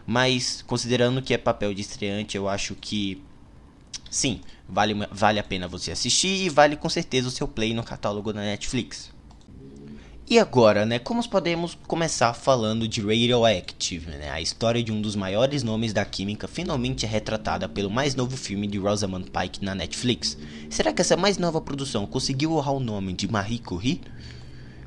Mas 0.06 0.62
considerando 0.66 1.22
que 1.22 1.32
é 1.32 1.38
papel 1.38 1.72
de 1.72 1.80
estreante, 1.80 2.36
eu 2.36 2.46
acho 2.46 2.74
que 2.74 3.22
sim, 4.10 4.42
vale, 4.68 4.94
vale 5.10 5.38
a 5.38 5.42
pena 5.42 5.66
você 5.66 5.92
assistir 5.92 6.44
e 6.44 6.50
vale 6.50 6.76
com 6.76 6.90
certeza 6.90 7.28
o 7.28 7.30
seu 7.30 7.48
play 7.48 7.72
no 7.72 7.82
catálogo 7.82 8.34
da 8.34 8.42
Netflix. 8.42 9.10
E 10.28 10.38
agora, 10.38 10.86
né, 10.86 10.98
como 10.98 11.28
podemos 11.28 11.76
começar 11.86 12.32
falando 12.32 12.86
de 12.86 13.00
Radioactive, 13.00 14.08
né? 14.10 14.30
A 14.30 14.40
história 14.40 14.82
de 14.82 14.92
um 14.92 15.00
dos 15.00 15.16
maiores 15.16 15.62
nomes 15.62 15.92
da 15.92 16.04
química 16.04 16.46
finalmente 16.46 17.04
é 17.04 17.08
retratada 17.08 17.68
pelo 17.68 17.90
mais 17.90 18.14
novo 18.14 18.36
filme 18.36 18.66
de 18.66 18.78
Rosamund 18.78 19.30
Pike 19.30 19.64
na 19.64 19.74
Netflix. 19.74 20.38
Será 20.70 20.92
que 20.92 21.02
essa 21.02 21.16
mais 21.16 21.38
nova 21.38 21.60
produção 21.60 22.06
conseguiu 22.06 22.52
honrar 22.52 22.74
o 22.74 22.80
nome 22.80 23.12
de 23.12 23.30
Marie 23.30 23.58
Curie? 23.58 24.00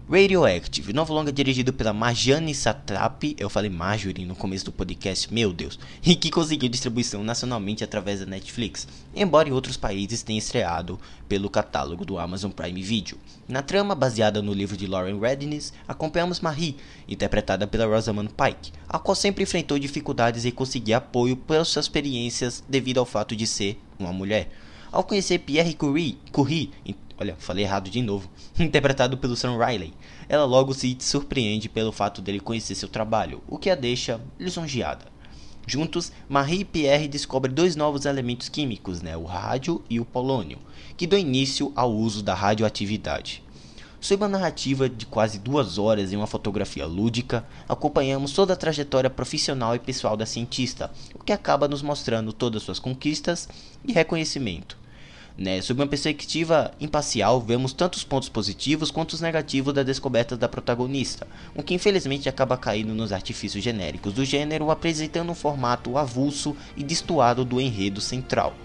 Radioactive, 0.08 0.94
novo 0.94 1.16
longa 1.16 1.32
dirigido 1.32 1.74
pela 1.74 1.92
Marjane 1.92 2.54
Satrapi, 2.54 3.36
eu 3.40 3.50
falei 3.50 3.72
Marjorie 3.72 4.24
no 4.24 4.36
começo 4.36 4.66
do 4.66 4.72
podcast, 4.72 5.34
meu 5.34 5.52
Deus, 5.52 5.80
e 6.06 6.16
que 6.16 6.30
conseguiu 6.30 6.70
distribuição 6.70 7.24
nacionalmente 7.24 7.84
através 7.84 8.20
da 8.20 8.28
Netflix, 8.28 8.88
embora 9.16 9.50
em 9.50 9.52
outros 9.52 9.78
países 9.78 10.22
tenha 10.22 10.38
estreado 10.38 11.00
pelo 11.28 11.50
catálogo 11.50 12.06
do 12.06 12.20
Amazon 12.20 12.52
Prime 12.52 12.84
Video. 12.84 13.18
Na 13.48 13.64
trama, 13.64 13.96
baseada 13.96 14.44
no 14.44 14.54
livro 14.54 14.78
de 14.78 14.86
Lauren 14.86 15.20
Redness, 15.20 15.74
acompanhamos 15.88 16.40
Marie, 16.40 16.78
interpretada 17.08 17.66
pela 17.66 17.88
Rosamund 17.88 18.30
Pike, 18.32 18.74
a 18.88 19.00
qual 19.00 19.16
sempre 19.16 19.44
enfrentou 19.44 19.80
dificuldades 19.80 20.46
em 20.46 20.52
conseguir 20.52 20.94
apoio 20.94 21.36
pelas 21.36 21.70
suas 21.70 21.86
experiências 21.86 22.64
devido 22.70 23.00
ao 23.00 23.08
fato 23.08 23.36
de 23.36 23.48
ser 23.48 23.82
uma 23.98 24.14
mulher. 24.14 24.52
Ao 24.96 25.04
conhecer 25.04 25.40
Pierre 25.40 25.74
Curie, 25.74 26.18
Curie 26.32 26.72
olha, 27.20 27.36
falei 27.38 27.66
errado 27.66 27.90
de 27.90 28.02
novo, 28.02 28.30
interpretado 28.58 29.18
pelo 29.18 29.36
Sam 29.36 29.58
Riley. 29.58 29.94
Ela 30.30 30.46
logo 30.46 30.74
se 30.74 30.96
surpreende 31.02 31.68
pelo 31.68 31.92
fato 31.92 32.22
dele 32.22 32.40
conhecer 32.40 32.76
seu 32.76 32.88
trabalho, 32.88 33.44
o 33.46 33.58
que 33.58 33.70
a 33.70 33.76
deixa 33.76 34.22
lisonjeada. 34.40 35.08
Juntos, 35.68 36.14
Marie 36.30 36.62
e 36.62 36.64
Pierre 36.64 37.10
descobrem 37.10 37.54
dois 37.54 37.76
novos 37.76 38.06
elementos 38.06 38.48
químicos, 38.48 39.02
né, 39.02 39.18
o 39.18 39.26
rádio 39.26 39.84
e 39.90 40.00
o 40.00 40.06
polônio, 40.06 40.60
que 40.96 41.06
dão 41.06 41.20
início 41.20 41.74
ao 41.76 41.92
uso 41.92 42.24
da 42.24 42.34
radioatividade. 42.34 43.44
Sob 44.00 44.24
uma 44.24 44.30
narrativa 44.30 44.88
de 44.88 45.06
quase 45.06 45.40
duas 45.40 45.78
horas 45.78 46.14
e 46.14 46.16
uma 46.16 46.26
fotografia 46.26 46.86
lúdica, 46.86 47.46
acompanhamos 47.68 48.32
toda 48.32 48.54
a 48.54 48.56
trajetória 48.56 49.10
profissional 49.10 49.76
e 49.76 49.80
pessoal 49.80 50.16
da 50.16 50.26
cientista, 50.26 50.90
o 51.14 51.22
que 51.22 51.34
acaba 51.34 51.68
nos 51.68 51.82
mostrando 51.82 52.32
todas 52.32 52.64
suas 52.64 52.80
conquistas 52.80 53.50
e 53.84 53.92
reconhecimento. 53.92 54.85
Né? 55.38 55.62
Sob 55.62 55.82
uma 55.82 55.88
perspectiva 55.88 56.72
imparcial, 56.80 57.42
vemos 57.42 57.74
tanto 57.74 57.96
os 57.96 58.06
pontos 58.06 58.30
positivos 58.30 58.90
quanto 58.90 59.14
os 59.14 59.22
negativos 59.22 59.74
da 59.74 59.84
descoberta 59.84 60.38
da 60.38 60.48
protagonista, 60.48 61.28
o 61.54 61.62
que 61.62 61.74
infelizmente 61.74 62.30
acaba 62.30 62.58
caindo 62.58 62.94
nos 62.94 63.12
artifícios 63.12 63.64
genéricos 63.64 64.14
do 64.14 64.24
gênero, 64.24 64.72
apresentando 64.72 65.30
um 65.30 65.36
formato 65.36 65.98
avulso 65.98 66.56
e 66.78 66.84
destoado 66.84 67.44
do 67.44 67.60
enredo 67.60 68.00
central. 68.00 68.56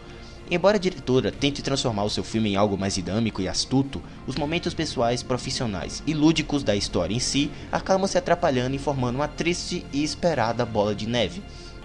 Embora 0.48 0.76
a 0.76 0.80
diretora 0.80 1.30
tente 1.30 1.62
transformar 1.62 2.02
o 2.04 2.10
seu 2.10 2.24
filme 2.24 2.50
em 2.50 2.56
algo 2.56 2.76
mais 2.76 2.94
dinâmico 2.94 3.40
e 3.40 3.48
astuto, 3.48 4.02
os 4.26 4.34
momentos 4.34 4.74
pessoais, 4.74 5.22
profissionais 5.22 6.02
e 6.06 6.14
lúdicos 6.14 6.64
da 6.64 6.74
história 6.74 7.14
em 7.14 7.20
si 7.20 7.50
acabam 7.70 8.08
se 8.08 8.18
atrapalhando 8.18 8.74
e 8.74 8.78
formando 8.78 9.16
uma 9.16 9.28
triste 9.28 9.86
e 9.92 10.02
esperada 10.02 10.66
bola 10.66 10.92
de 10.92 11.06
neve 11.06 11.40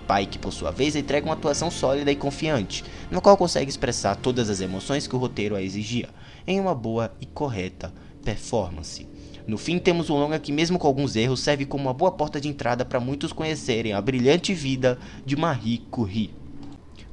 Pike, 0.07 0.39
por 0.39 0.51
sua 0.51 0.71
vez, 0.71 0.95
entrega 0.95 1.25
uma 1.25 1.33
atuação 1.33 1.71
sólida 1.71 2.11
e 2.11 2.15
confiante, 2.15 2.83
no 3.09 3.21
qual 3.21 3.35
consegue 3.35 3.69
expressar 3.69 4.15
todas 4.15 4.49
as 4.49 4.61
emoções 4.61 5.07
que 5.07 5.15
o 5.15 5.19
roteiro 5.19 5.55
a 5.55 5.61
exigia, 5.61 6.09
em 6.45 6.59
uma 6.59 6.75
boa 6.75 7.11
e 7.19 7.25
correta 7.25 7.93
performance. 8.23 9.07
No 9.47 9.57
fim, 9.57 9.77
temos 9.77 10.09
um 10.09 10.15
longa 10.15 10.39
que, 10.39 10.51
mesmo 10.51 10.79
com 10.79 10.87
alguns 10.87 11.15
erros, 11.15 11.39
serve 11.39 11.65
como 11.65 11.83
uma 11.83 11.93
boa 11.93 12.11
porta 12.11 12.41
de 12.41 12.47
entrada 12.47 12.83
para 12.83 12.99
muitos 12.99 13.31
conhecerem 13.31 13.93
a 13.93 14.01
brilhante 14.01 14.53
vida 14.53 14.97
de 15.23 15.35
Marie 15.35 15.79
Curie. 15.91 16.33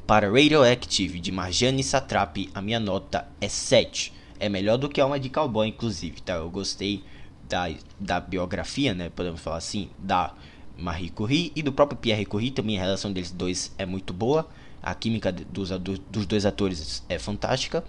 Para 0.07 0.31
Radioactive, 0.31 1.21
de 1.21 1.31
Marjane 1.31 1.83
Satrapi, 1.83 2.51
a 2.55 2.63
minha 2.63 2.81
nota 2.81 3.29
é 3.41 3.49
7. 3.49 4.13
É 4.41 4.49
melhor 4.49 4.79
do 4.79 4.89
que 4.89 5.01
a 5.01 5.07
uma 5.07 5.21
de 5.21 5.29
Cowboy, 5.29 5.69
inclusive, 5.69 6.23
tá? 6.23 6.35
Eu 6.35 6.51
gostei 6.51 7.05
da, 7.49 7.71
da 8.01 8.19
biografia, 8.19 8.95
né? 8.95 9.11
Podemos 9.15 9.41
falar 9.41 9.59
assim, 9.59 9.91
da 9.99 10.35
Marie 10.83 11.11
Curie 11.11 11.53
e 11.55 11.63
do 11.63 11.73
próprio 11.73 11.99
Pierre 11.99 12.27
Curie, 12.27 12.51
também 12.51 12.77
a 12.77 12.83
relação 12.83 13.13
deles 13.13 13.31
dois 13.31 13.73
é 13.79 13.87
muito 13.87 14.13
boa. 14.13 14.49
A 14.83 14.95
química 14.95 15.31
dos, 15.31 15.71
dos 16.11 16.27
dois 16.27 16.45
atores 16.45 17.05
é 17.09 17.19
fantástica. 17.19 17.85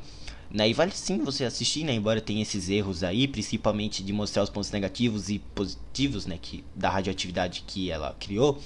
Né? 0.51 0.69
E 0.69 0.73
vale 0.73 0.91
sim 0.91 1.17
você 1.17 1.43
assistir, 1.43 1.83
né? 1.83 1.93
embora 1.93 2.21
tenha 2.21 2.43
esses 2.43 2.69
erros 2.69 3.03
aí, 3.03 3.27
principalmente 3.27 4.03
de 4.03 4.13
mostrar 4.13 4.43
os 4.43 4.51
pontos 4.51 4.69
negativos 4.69 5.29
e 5.29 5.39
positivos 5.39 6.27
né? 6.27 6.37
que, 6.39 6.63
da 6.75 6.91
radioatividade 6.91 7.63
que 7.65 7.89
ela 7.89 8.15
criou. 8.19 8.61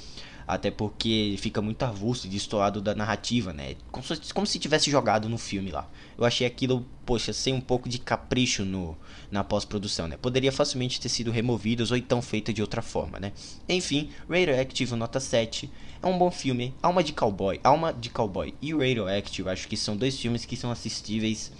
Até 0.48 0.72
porque 0.72 1.36
fica 1.40 1.62
muito 1.62 1.84
avulso 1.84 2.26
e 2.26 2.30
destoado 2.30 2.82
da 2.82 2.96
narrativa, 2.96 3.52
né? 3.52 3.76
Como 3.92 4.06
se, 4.06 4.34
como 4.34 4.48
se 4.48 4.58
tivesse 4.58 4.90
jogado 4.90 5.28
no 5.28 5.38
filme 5.38 5.72
lá. 5.72 5.90
Eu 6.18 6.24
achei 6.24 6.48
aquilo, 6.48 6.86
poxa, 7.06 7.34
sem 7.34 7.54
um 7.54 7.60
pouco 7.60 7.90
de 7.90 8.00
capricho 8.00 8.64
no, 8.64 8.98
na 9.30 9.44
pós-produção, 9.44 10.08
né? 10.08 10.16
Poderia 10.16 10.52
facilmente 10.52 11.02
ter 11.02 11.10
sido 11.10 11.32
removidos 11.32 11.92
ou 11.92 11.98
então 11.98 12.22
feito 12.22 12.54
de 12.54 12.62
outra 12.62 12.82
forma, 12.82 13.20
né? 13.20 13.34
Enfim, 13.68 14.10
Radioactive 14.30 14.96
nota 14.96 15.20
7. 15.20 15.70
É 16.02 16.08
um 16.08 16.18
bom 16.18 16.32
filme, 16.32 16.74
Alma 16.82 17.04
de 17.04 17.12
Cowboy, 17.12 17.60
Alma 17.64 17.92
de 17.92 18.10
Cowboy 18.10 18.54
e 18.62 18.72
Radioactive, 18.72 19.50
acho 19.50 19.68
que 19.68 19.76
são 19.76 19.98
dois 19.98 20.18
filmes 20.18 20.46
que 20.46 20.56
são 20.56 20.72
assistíveis. 20.72 21.52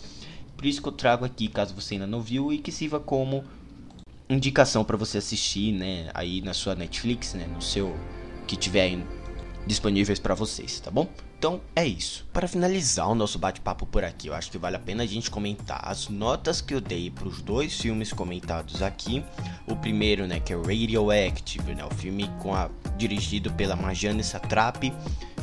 Por 0.56 0.66
isso 0.66 0.82
que 0.82 0.88
eu 0.88 0.94
trago 0.94 1.26
aqui, 1.26 1.48
caso 1.48 1.76
você 1.76 1.96
ainda 1.96 2.08
não 2.08 2.22
viu, 2.22 2.54
e 2.54 2.58
que 2.58 2.72
sirva 2.72 3.00
como 3.00 3.44
indicação 4.30 4.84
para 4.84 4.98
você 4.98 5.18
assistir, 5.18 5.72
né, 5.72 6.10
aí 6.14 6.42
na 6.42 6.54
sua 6.54 6.76
Netflix, 6.76 7.34
né, 7.34 7.48
no 7.48 7.62
seu 7.62 7.96
que 8.48 8.56
tiverem 8.56 9.06
disponíveis 9.68 10.18
para 10.18 10.34
vocês, 10.34 10.80
tá 10.80 10.90
bom? 10.90 11.08
Então 11.38 11.62
é 11.76 11.86
isso. 11.86 12.26
Para 12.34 12.48
finalizar 12.48 13.08
o 13.10 13.14
nosso 13.14 13.38
bate-papo 13.38 13.86
por 13.86 14.04
aqui, 14.04 14.28
eu 14.28 14.34
acho 14.34 14.50
que 14.50 14.58
vale 14.58 14.76
a 14.76 14.80
pena 14.80 15.04
a 15.04 15.06
gente 15.06 15.30
comentar 15.30 15.82
as 15.84 16.10
notas 16.10 16.62
que 16.62 16.74
eu 16.74 16.82
dei 16.82 17.12
para 17.12 17.28
os 17.28 17.44
dois 17.44 17.80
filmes 17.80 18.12
comentados 18.12 18.82
aqui. 18.82 19.24
O 19.68 19.76
primeiro, 19.76 20.26
né, 20.26 20.40
que 20.40 20.52
é 20.52 20.56
Radioactive, 20.56 21.76
né, 21.76 21.86
o 21.86 21.94
filme 21.94 22.28
com 22.40 22.56
a 22.56 22.72
dirigido 22.98 23.54
pela 23.54 23.76
Marjane 23.76 24.24
Satrapi, 24.24 24.92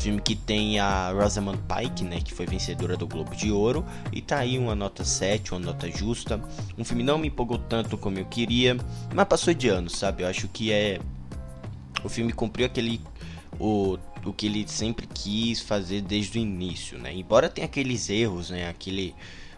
filme 0.00 0.20
que 0.20 0.34
tem 0.34 0.80
a 0.80 1.12
Rosamund 1.12 1.60
Pike, 1.68 2.02
né, 2.02 2.20
que 2.20 2.34
foi 2.34 2.46
vencedora 2.46 2.96
do 2.96 3.06
Globo 3.06 3.36
de 3.36 3.52
Ouro, 3.52 3.84
e 4.12 4.20
tá 4.20 4.38
aí 4.38 4.58
uma 4.58 4.74
nota 4.74 5.04
7, 5.04 5.52
uma 5.52 5.60
nota 5.60 5.88
justa. 5.88 6.42
Um 6.76 6.82
filme 6.82 7.04
não 7.04 7.18
me 7.18 7.28
empolgou 7.28 7.58
tanto 7.58 7.96
como 7.96 8.18
eu 8.18 8.24
queria, 8.24 8.76
mas 9.14 9.28
passou 9.28 9.54
de 9.54 9.68
ano, 9.68 9.88
sabe? 9.88 10.24
Eu 10.24 10.28
acho 10.28 10.48
que 10.48 10.72
é 10.72 10.98
o 12.04 12.08
filme 12.08 12.32
cumpriu 12.32 12.66
aquele 12.66 13.00
o, 13.58 13.98
o 14.24 14.32
que 14.32 14.46
ele 14.46 14.68
sempre 14.68 15.06
quis 15.06 15.60
fazer 15.60 16.02
desde 16.02 16.38
o 16.38 16.40
início, 16.40 16.98
né? 16.98 17.12
Embora 17.12 17.48
tenha 17.48 17.64
aqueles 17.64 18.08
erros, 18.10 18.50
né? 18.50 18.68
Aquele 18.68 19.14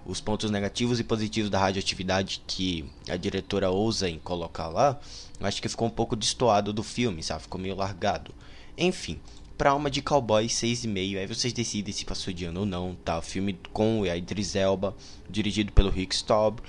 os 0.06 0.20
pontos 0.20 0.50
negativos 0.52 1.00
e 1.00 1.04
positivos 1.04 1.50
da 1.50 1.58
radioatividade 1.58 2.40
que 2.46 2.84
a 3.08 3.16
diretora 3.16 3.70
ousa 3.70 4.08
em 4.08 4.20
colocar 4.20 4.68
lá, 4.68 5.00
eu 5.40 5.46
acho 5.46 5.60
que 5.60 5.68
ficou 5.68 5.88
um 5.88 5.90
pouco 5.90 6.14
destoado 6.14 6.72
do 6.72 6.82
filme, 6.84 7.22
sabe? 7.24 7.42
Ficou 7.42 7.60
meio 7.60 7.74
largado. 7.74 8.32
Enfim, 8.78 9.18
pra 9.58 9.70
Alma 9.70 9.90
de 9.90 10.00
Cowboy 10.00 10.46
6,5, 10.46 11.18
aí 11.18 11.26
vocês 11.26 11.52
decidem 11.52 11.92
se 11.92 12.04
passou 12.04 12.32
de 12.32 12.44
ano 12.44 12.60
ou 12.60 12.66
não, 12.66 12.94
tá? 13.04 13.18
O 13.18 13.22
filme 13.22 13.58
com 13.72 14.04
a 14.04 14.16
Idris 14.16 14.54
Elba, 14.54 14.94
dirigido 15.28 15.72
pelo 15.72 15.90
Rick 15.90 16.14
Staub, 16.14 16.60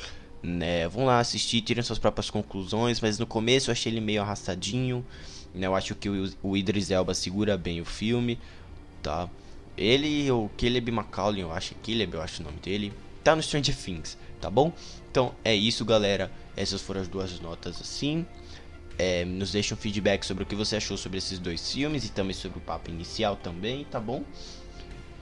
né? 0.42 0.88
Vão 0.88 1.06
lá 1.06 1.20
assistir, 1.20 1.62
tirem 1.62 1.84
suas 1.84 2.00
próprias 2.00 2.30
conclusões, 2.32 3.00
mas 3.00 3.20
no 3.20 3.28
começo 3.28 3.70
eu 3.70 3.74
achei 3.74 3.92
ele 3.92 4.02
meio 4.02 4.22
arrastadinho, 4.22 5.06
né? 5.58 5.68
Eu 5.68 5.76
acho 5.76 5.96
que 5.96 6.10
o, 6.10 6.32
o 6.44 6.58
Idris 6.58 6.92
Elba 6.92 7.14
segura 7.14 7.58
bem 7.58 7.82
o 7.82 7.86
filme, 7.86 8.40
tá? 9.02 9.30
Ele, 9.78 10.30
o 10.32 10.50
Caleb 10.58 10.92
McCallum, 10.92 11.40
eu 11.40 11.52
acho, 11.52 11.76
Caleb, 11.76 12.16
eu 12.16 12.22
acho 12.22 12.42
o 12.42 12.46
nome 12.46 12.58
dele, 12.60 12.94
tá 13.24 13.36
no 13.36 13.44
Stranger 13.44 13.76
Things, 13.76 14.18
tá 14.42 14.50
bom? 14.50 14.74
Então 15.12 15.34
é 15.44 15.54
isso, 15.54 15.86
galera. 15.86 16.32
Essas 16.56 16.82
foram 16.82 17.02
as 17.02 17.08
duas 17.08 17.40
notas 17.40 17.80
assim. 17.82 18.26
É, 18.98 19.24
nos 19.26 19.52
deixa 19.52 19.76
um 19.76 19.78
feedback 19.78 20.26
sobre 20.26 20.44
o 20.44 20.46
que 20.48 20.56
você 20.56 20.78
achou 20.78 20.98
sobre 20.98 21.20
esses 21.20 21.38
dois 21.38 21.72
filmes 21.72 22.06
e 22.06 22.10
também 22.10 22.34
sobre 22.34 22.58
o 22.58 22.62
papo 22.62 22.90
inicial 22.90 23.36
também, 23.36 23.86
tá 23.86 24.00
bom? 24.00 24.24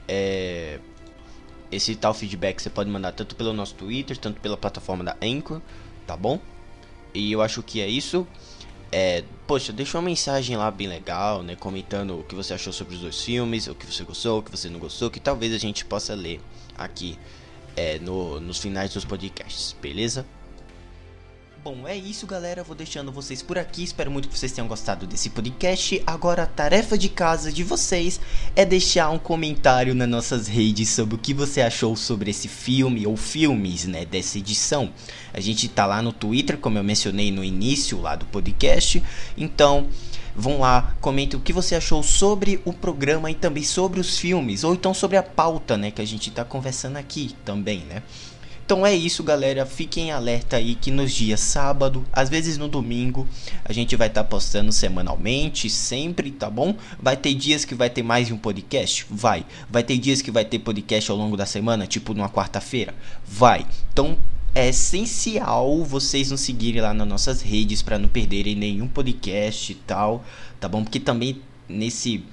É, 0.07 0.79
esse 1.71 1.95
tal 1.95 2.13
feedback 2.13 2.61
você 2.61 2.69
pode 2.69 2.89
mandar 2.89 3.11
tanto 3.11 3.35
pelo 3.35 3.51
nosso 3.51 3.75
Twitter, 3.75 4.17
tanto 4.17 4.39
pela 4.39 4.55
plataforma 4.55 5.03
da 5.03 5.17
Anchor, 5.21 5.61
tá 6.07 6.15
bom? 6.15 6.39
E 7.13 7.31
eu 7.31 7.41
acho 7.41 7.63
que 7.63 7.81
é 7.81 7.87
isso. 7.87 8.27
É, 8.91 9.23
poxa, 9.47 9.73
deixa 9.73 9.97
uma 9.97 10.03
mensagem 10.03 10.55
lá 10.55 10.69
bem 10.71 10.87
legal, 10.87 11.43
né? 11.43 11.55
Comentando 11.55 12.19
o 12.19 12.23
que 12.23 12.35
você 12.35 12.53
achou 12.53 12.71
sobre 12.71 12.95
os 12.95 13.01
dois 13.01 13.21
filmes, 13.21 13.67
o 13.67 13.75
que 13.75 13.85
você 13.85 14.03
gostou, 14.03 14.39
o 14.39 14.43
que 14.43 14.51
você 14.51 14.69
não 14.69 14.79
gostou, 14.79 15.09
que 15.09 15.19
talvez 15.19 15.53
a 15.53 15.57
gente 15.57 15.83
possa 15.85 16.13
ler 16.13 16.39
aqui 16.77 17.17
é, 17.75 17.99
no, 17.99 18.39
nos 18.39 18.59
finais 18.59 18.93
dos 18.93 19.03
podcasts, 19.03 19.75
beleza? 19.81 20.25
Bom, 21.65 21.87
é 21.87 21.97
isso, 21.97 22.27
galera. 22.27 22.63
Vou 22.63 22.75
deixando 22.75 23.11
vocês 23.11 23.41
por 23.41 23.57
aqui. 23.57 23.83
Espero 23.83 24.11
muito 24.11 24.29
que 24.29 24.37
vocês 24.37 24.51
tenham 24.51 24.67
gostado 24.67 25.07
desse 25.07 25.31
podcast. 25.31 25.99
Agora, 26.05 26.43
a 26.43 26.45
tarefa 26.45 26.95
de 26.95 27.09
casa 27.09 27.51
de 27.51 27.63
vocês 27.63 28.21
é 28.55 28.63
deixar 28.63 29.09
um 29.09 29.17
comentário 29.17 29.95
nas 29.95 30.07
nossas 30.07 30.47
redes 30.47 30.89
sobre 30.89 31.15
o 31.15 31.17
que 31.17 31.33
você 31.33 31.63
achou 31.63 31.95
sobre 31.95 32.29
esse 32.29 32.47
filme 32.47 33.07
ou 33.07 33.17
filmes, 33.17 33.85
né, 33.85 34.05
dessa 34.05 34.37
edição. 34.37 34.93
A 35.33 35.39
gente 35.39 35.67
tá 35.67 35.87
lá 35.87 36.03
no 36.03 36.13
Twitter, 36.13 36.55
como 36.55 36.77
eu 36.77 36.83
mencionei 36.83 37.31
no 37.31 37.43
início 37.43 37.99
lá 37.99 38.15
do 38.15 38.25
podcast. 38.25 39.01
Então, 39.35 39.89
vão 40.35 40.59
lá, 40.59 40.95
comentem 41.01 41.39
o 41.39 41.41
que 41.41 41.51
você 41.51 41.73
achou 41.73 42.03
sobre 42.03 42.61
o 42.63 42.73
programa 42.73 43.31
e 43.31 43.33
também 43.33 43.63
sobre 43.63 43.99
os 43.99 44.19
filmes, 44.19 44.63
ou 44.63 44.75
então 44.75 44.93
sobre 44.93 45.17
a 45.17 45.23
pauta, 45.23 45.75
né, 45.75 45.89
que 45.89 46.01
a 46.03 46.05
gente 46.05 46.29
tá 46.29 46.45
conversando 46.45 46.97
aqui 46.97 47.35
também, 47.43 47.79
né? 47.85 48.03
Então 48.65 48.83
é 48.83 48.95
isso, 48.95 49.23
galera. 49.23 49.63
Fiquem 49.63 50.11
alerta 50.11 50.57
aí 50.57 50.73
que 50.73 50.89
nos 50.89 51.13
dias 51.13 51.39
sábado, 51.39 52.03
às 52.11 52.29
vezes 52.29 52.57
no 52.57 52.67
domingo, 52.67 53.27
a 53.63 53.71
gente 53.71 53.95
vai 53.95 54.07
estar 54.07 54.23
tá 54.23 54.29
postando 54.29 54.71
semanalmente, 54.71 55.69
sempre, 55.69 56.31
tá 56.31 56.49
bom? 56.49 56.75
Vai 56.99 57.15
ter 57.15 57.35
dias 57.35 57.63
que 57.63 57.75
vai 57.75 57.91
ter 57.91 58.01
mais 58.01 58.25
de 58.25 58.33
um 58.33 58.39
podcast? 58.39 59.05
Vai. 59.07 59.45
Vai 59.69 59.83
ter 59.83 59.99
dias 59.99 60.19
que 60.19 60.31
vai 60.31 60.43
ter 60.43 60.57
podcast 60.57 61.11
ao 61.11 61.17
longo 61.17 61.37
da 61.37 61.45
semana, 61.45 61.85
tipo 61.85 62.15
numa 62.15 62.27
quarta-feira? 62.27 62.95
Vai. 63.23 63.67
Então 63.93 64.17
é 64.55 64.69
essencial 64.69 65.83
vocês 65.83 66.31
nos 66.31 66.41
seguirem 66.41 66.81
lá 66.81 66.91
nas 66.91 67.07
nossas 67.07 67.43
redes 67.43 67.83
para 67.83 67.99
não 67.99 68.09
perderem 68.09 68.55
nenhum 68.55 68.87
podcast 68.87 69.73
e 69.73 69.75
tal, 69.75 70.25
tá 70.59 70.67
bom? 70.67 70.83
Porque 70.83 70.99
também 70.99 71.39
nesse 71.69 72.23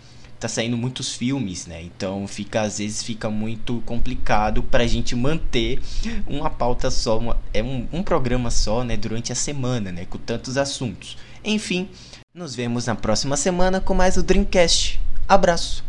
tá 0.43 0.49
saindo 0.49 0.77
muitos 0.77 1.15
filmes, 1.15 1.67
né? 1.67 1.83
Então 1.83 2.27
fica 2.27 2.63
às 2.63 2.79
vezes 2.79 3.03
fica 3.03 3.31
muito 3.31 3.81
complicado 3.87 4.63
pra 4.63 4.87
gente 4.87 5.15
manter 5.15 5.81
uma 6.27 6.51
pauta 6.51 6.91
só, 6.91 7.19
uma, 7.19 7.37
é 7.55 7.63
um, 7.63 7.87
um 7.93 8.03
programa 8.03 8.51
só, 8.51 8.83
né, 8.83 8.97
durante 8.97 9.31
a 9.31 9.37
semana, 9.37 9.93
né, 9.93 10.05
com 10.05 10.19
tantos 10.19 10.57
assuntos. 10.57 11.17
Enfim, 11.45 11.89
nos 12.35 12.55
vemos 12.55 12.87
na 12.87 12.95
próxima 12.97 13.37
semana 13.37 13.81
com 13.81 13.95
mais 13.95 14.17
o 14.17 14.23
Dreamcast. 14.23 15.01
Abraço. 15.29 15.85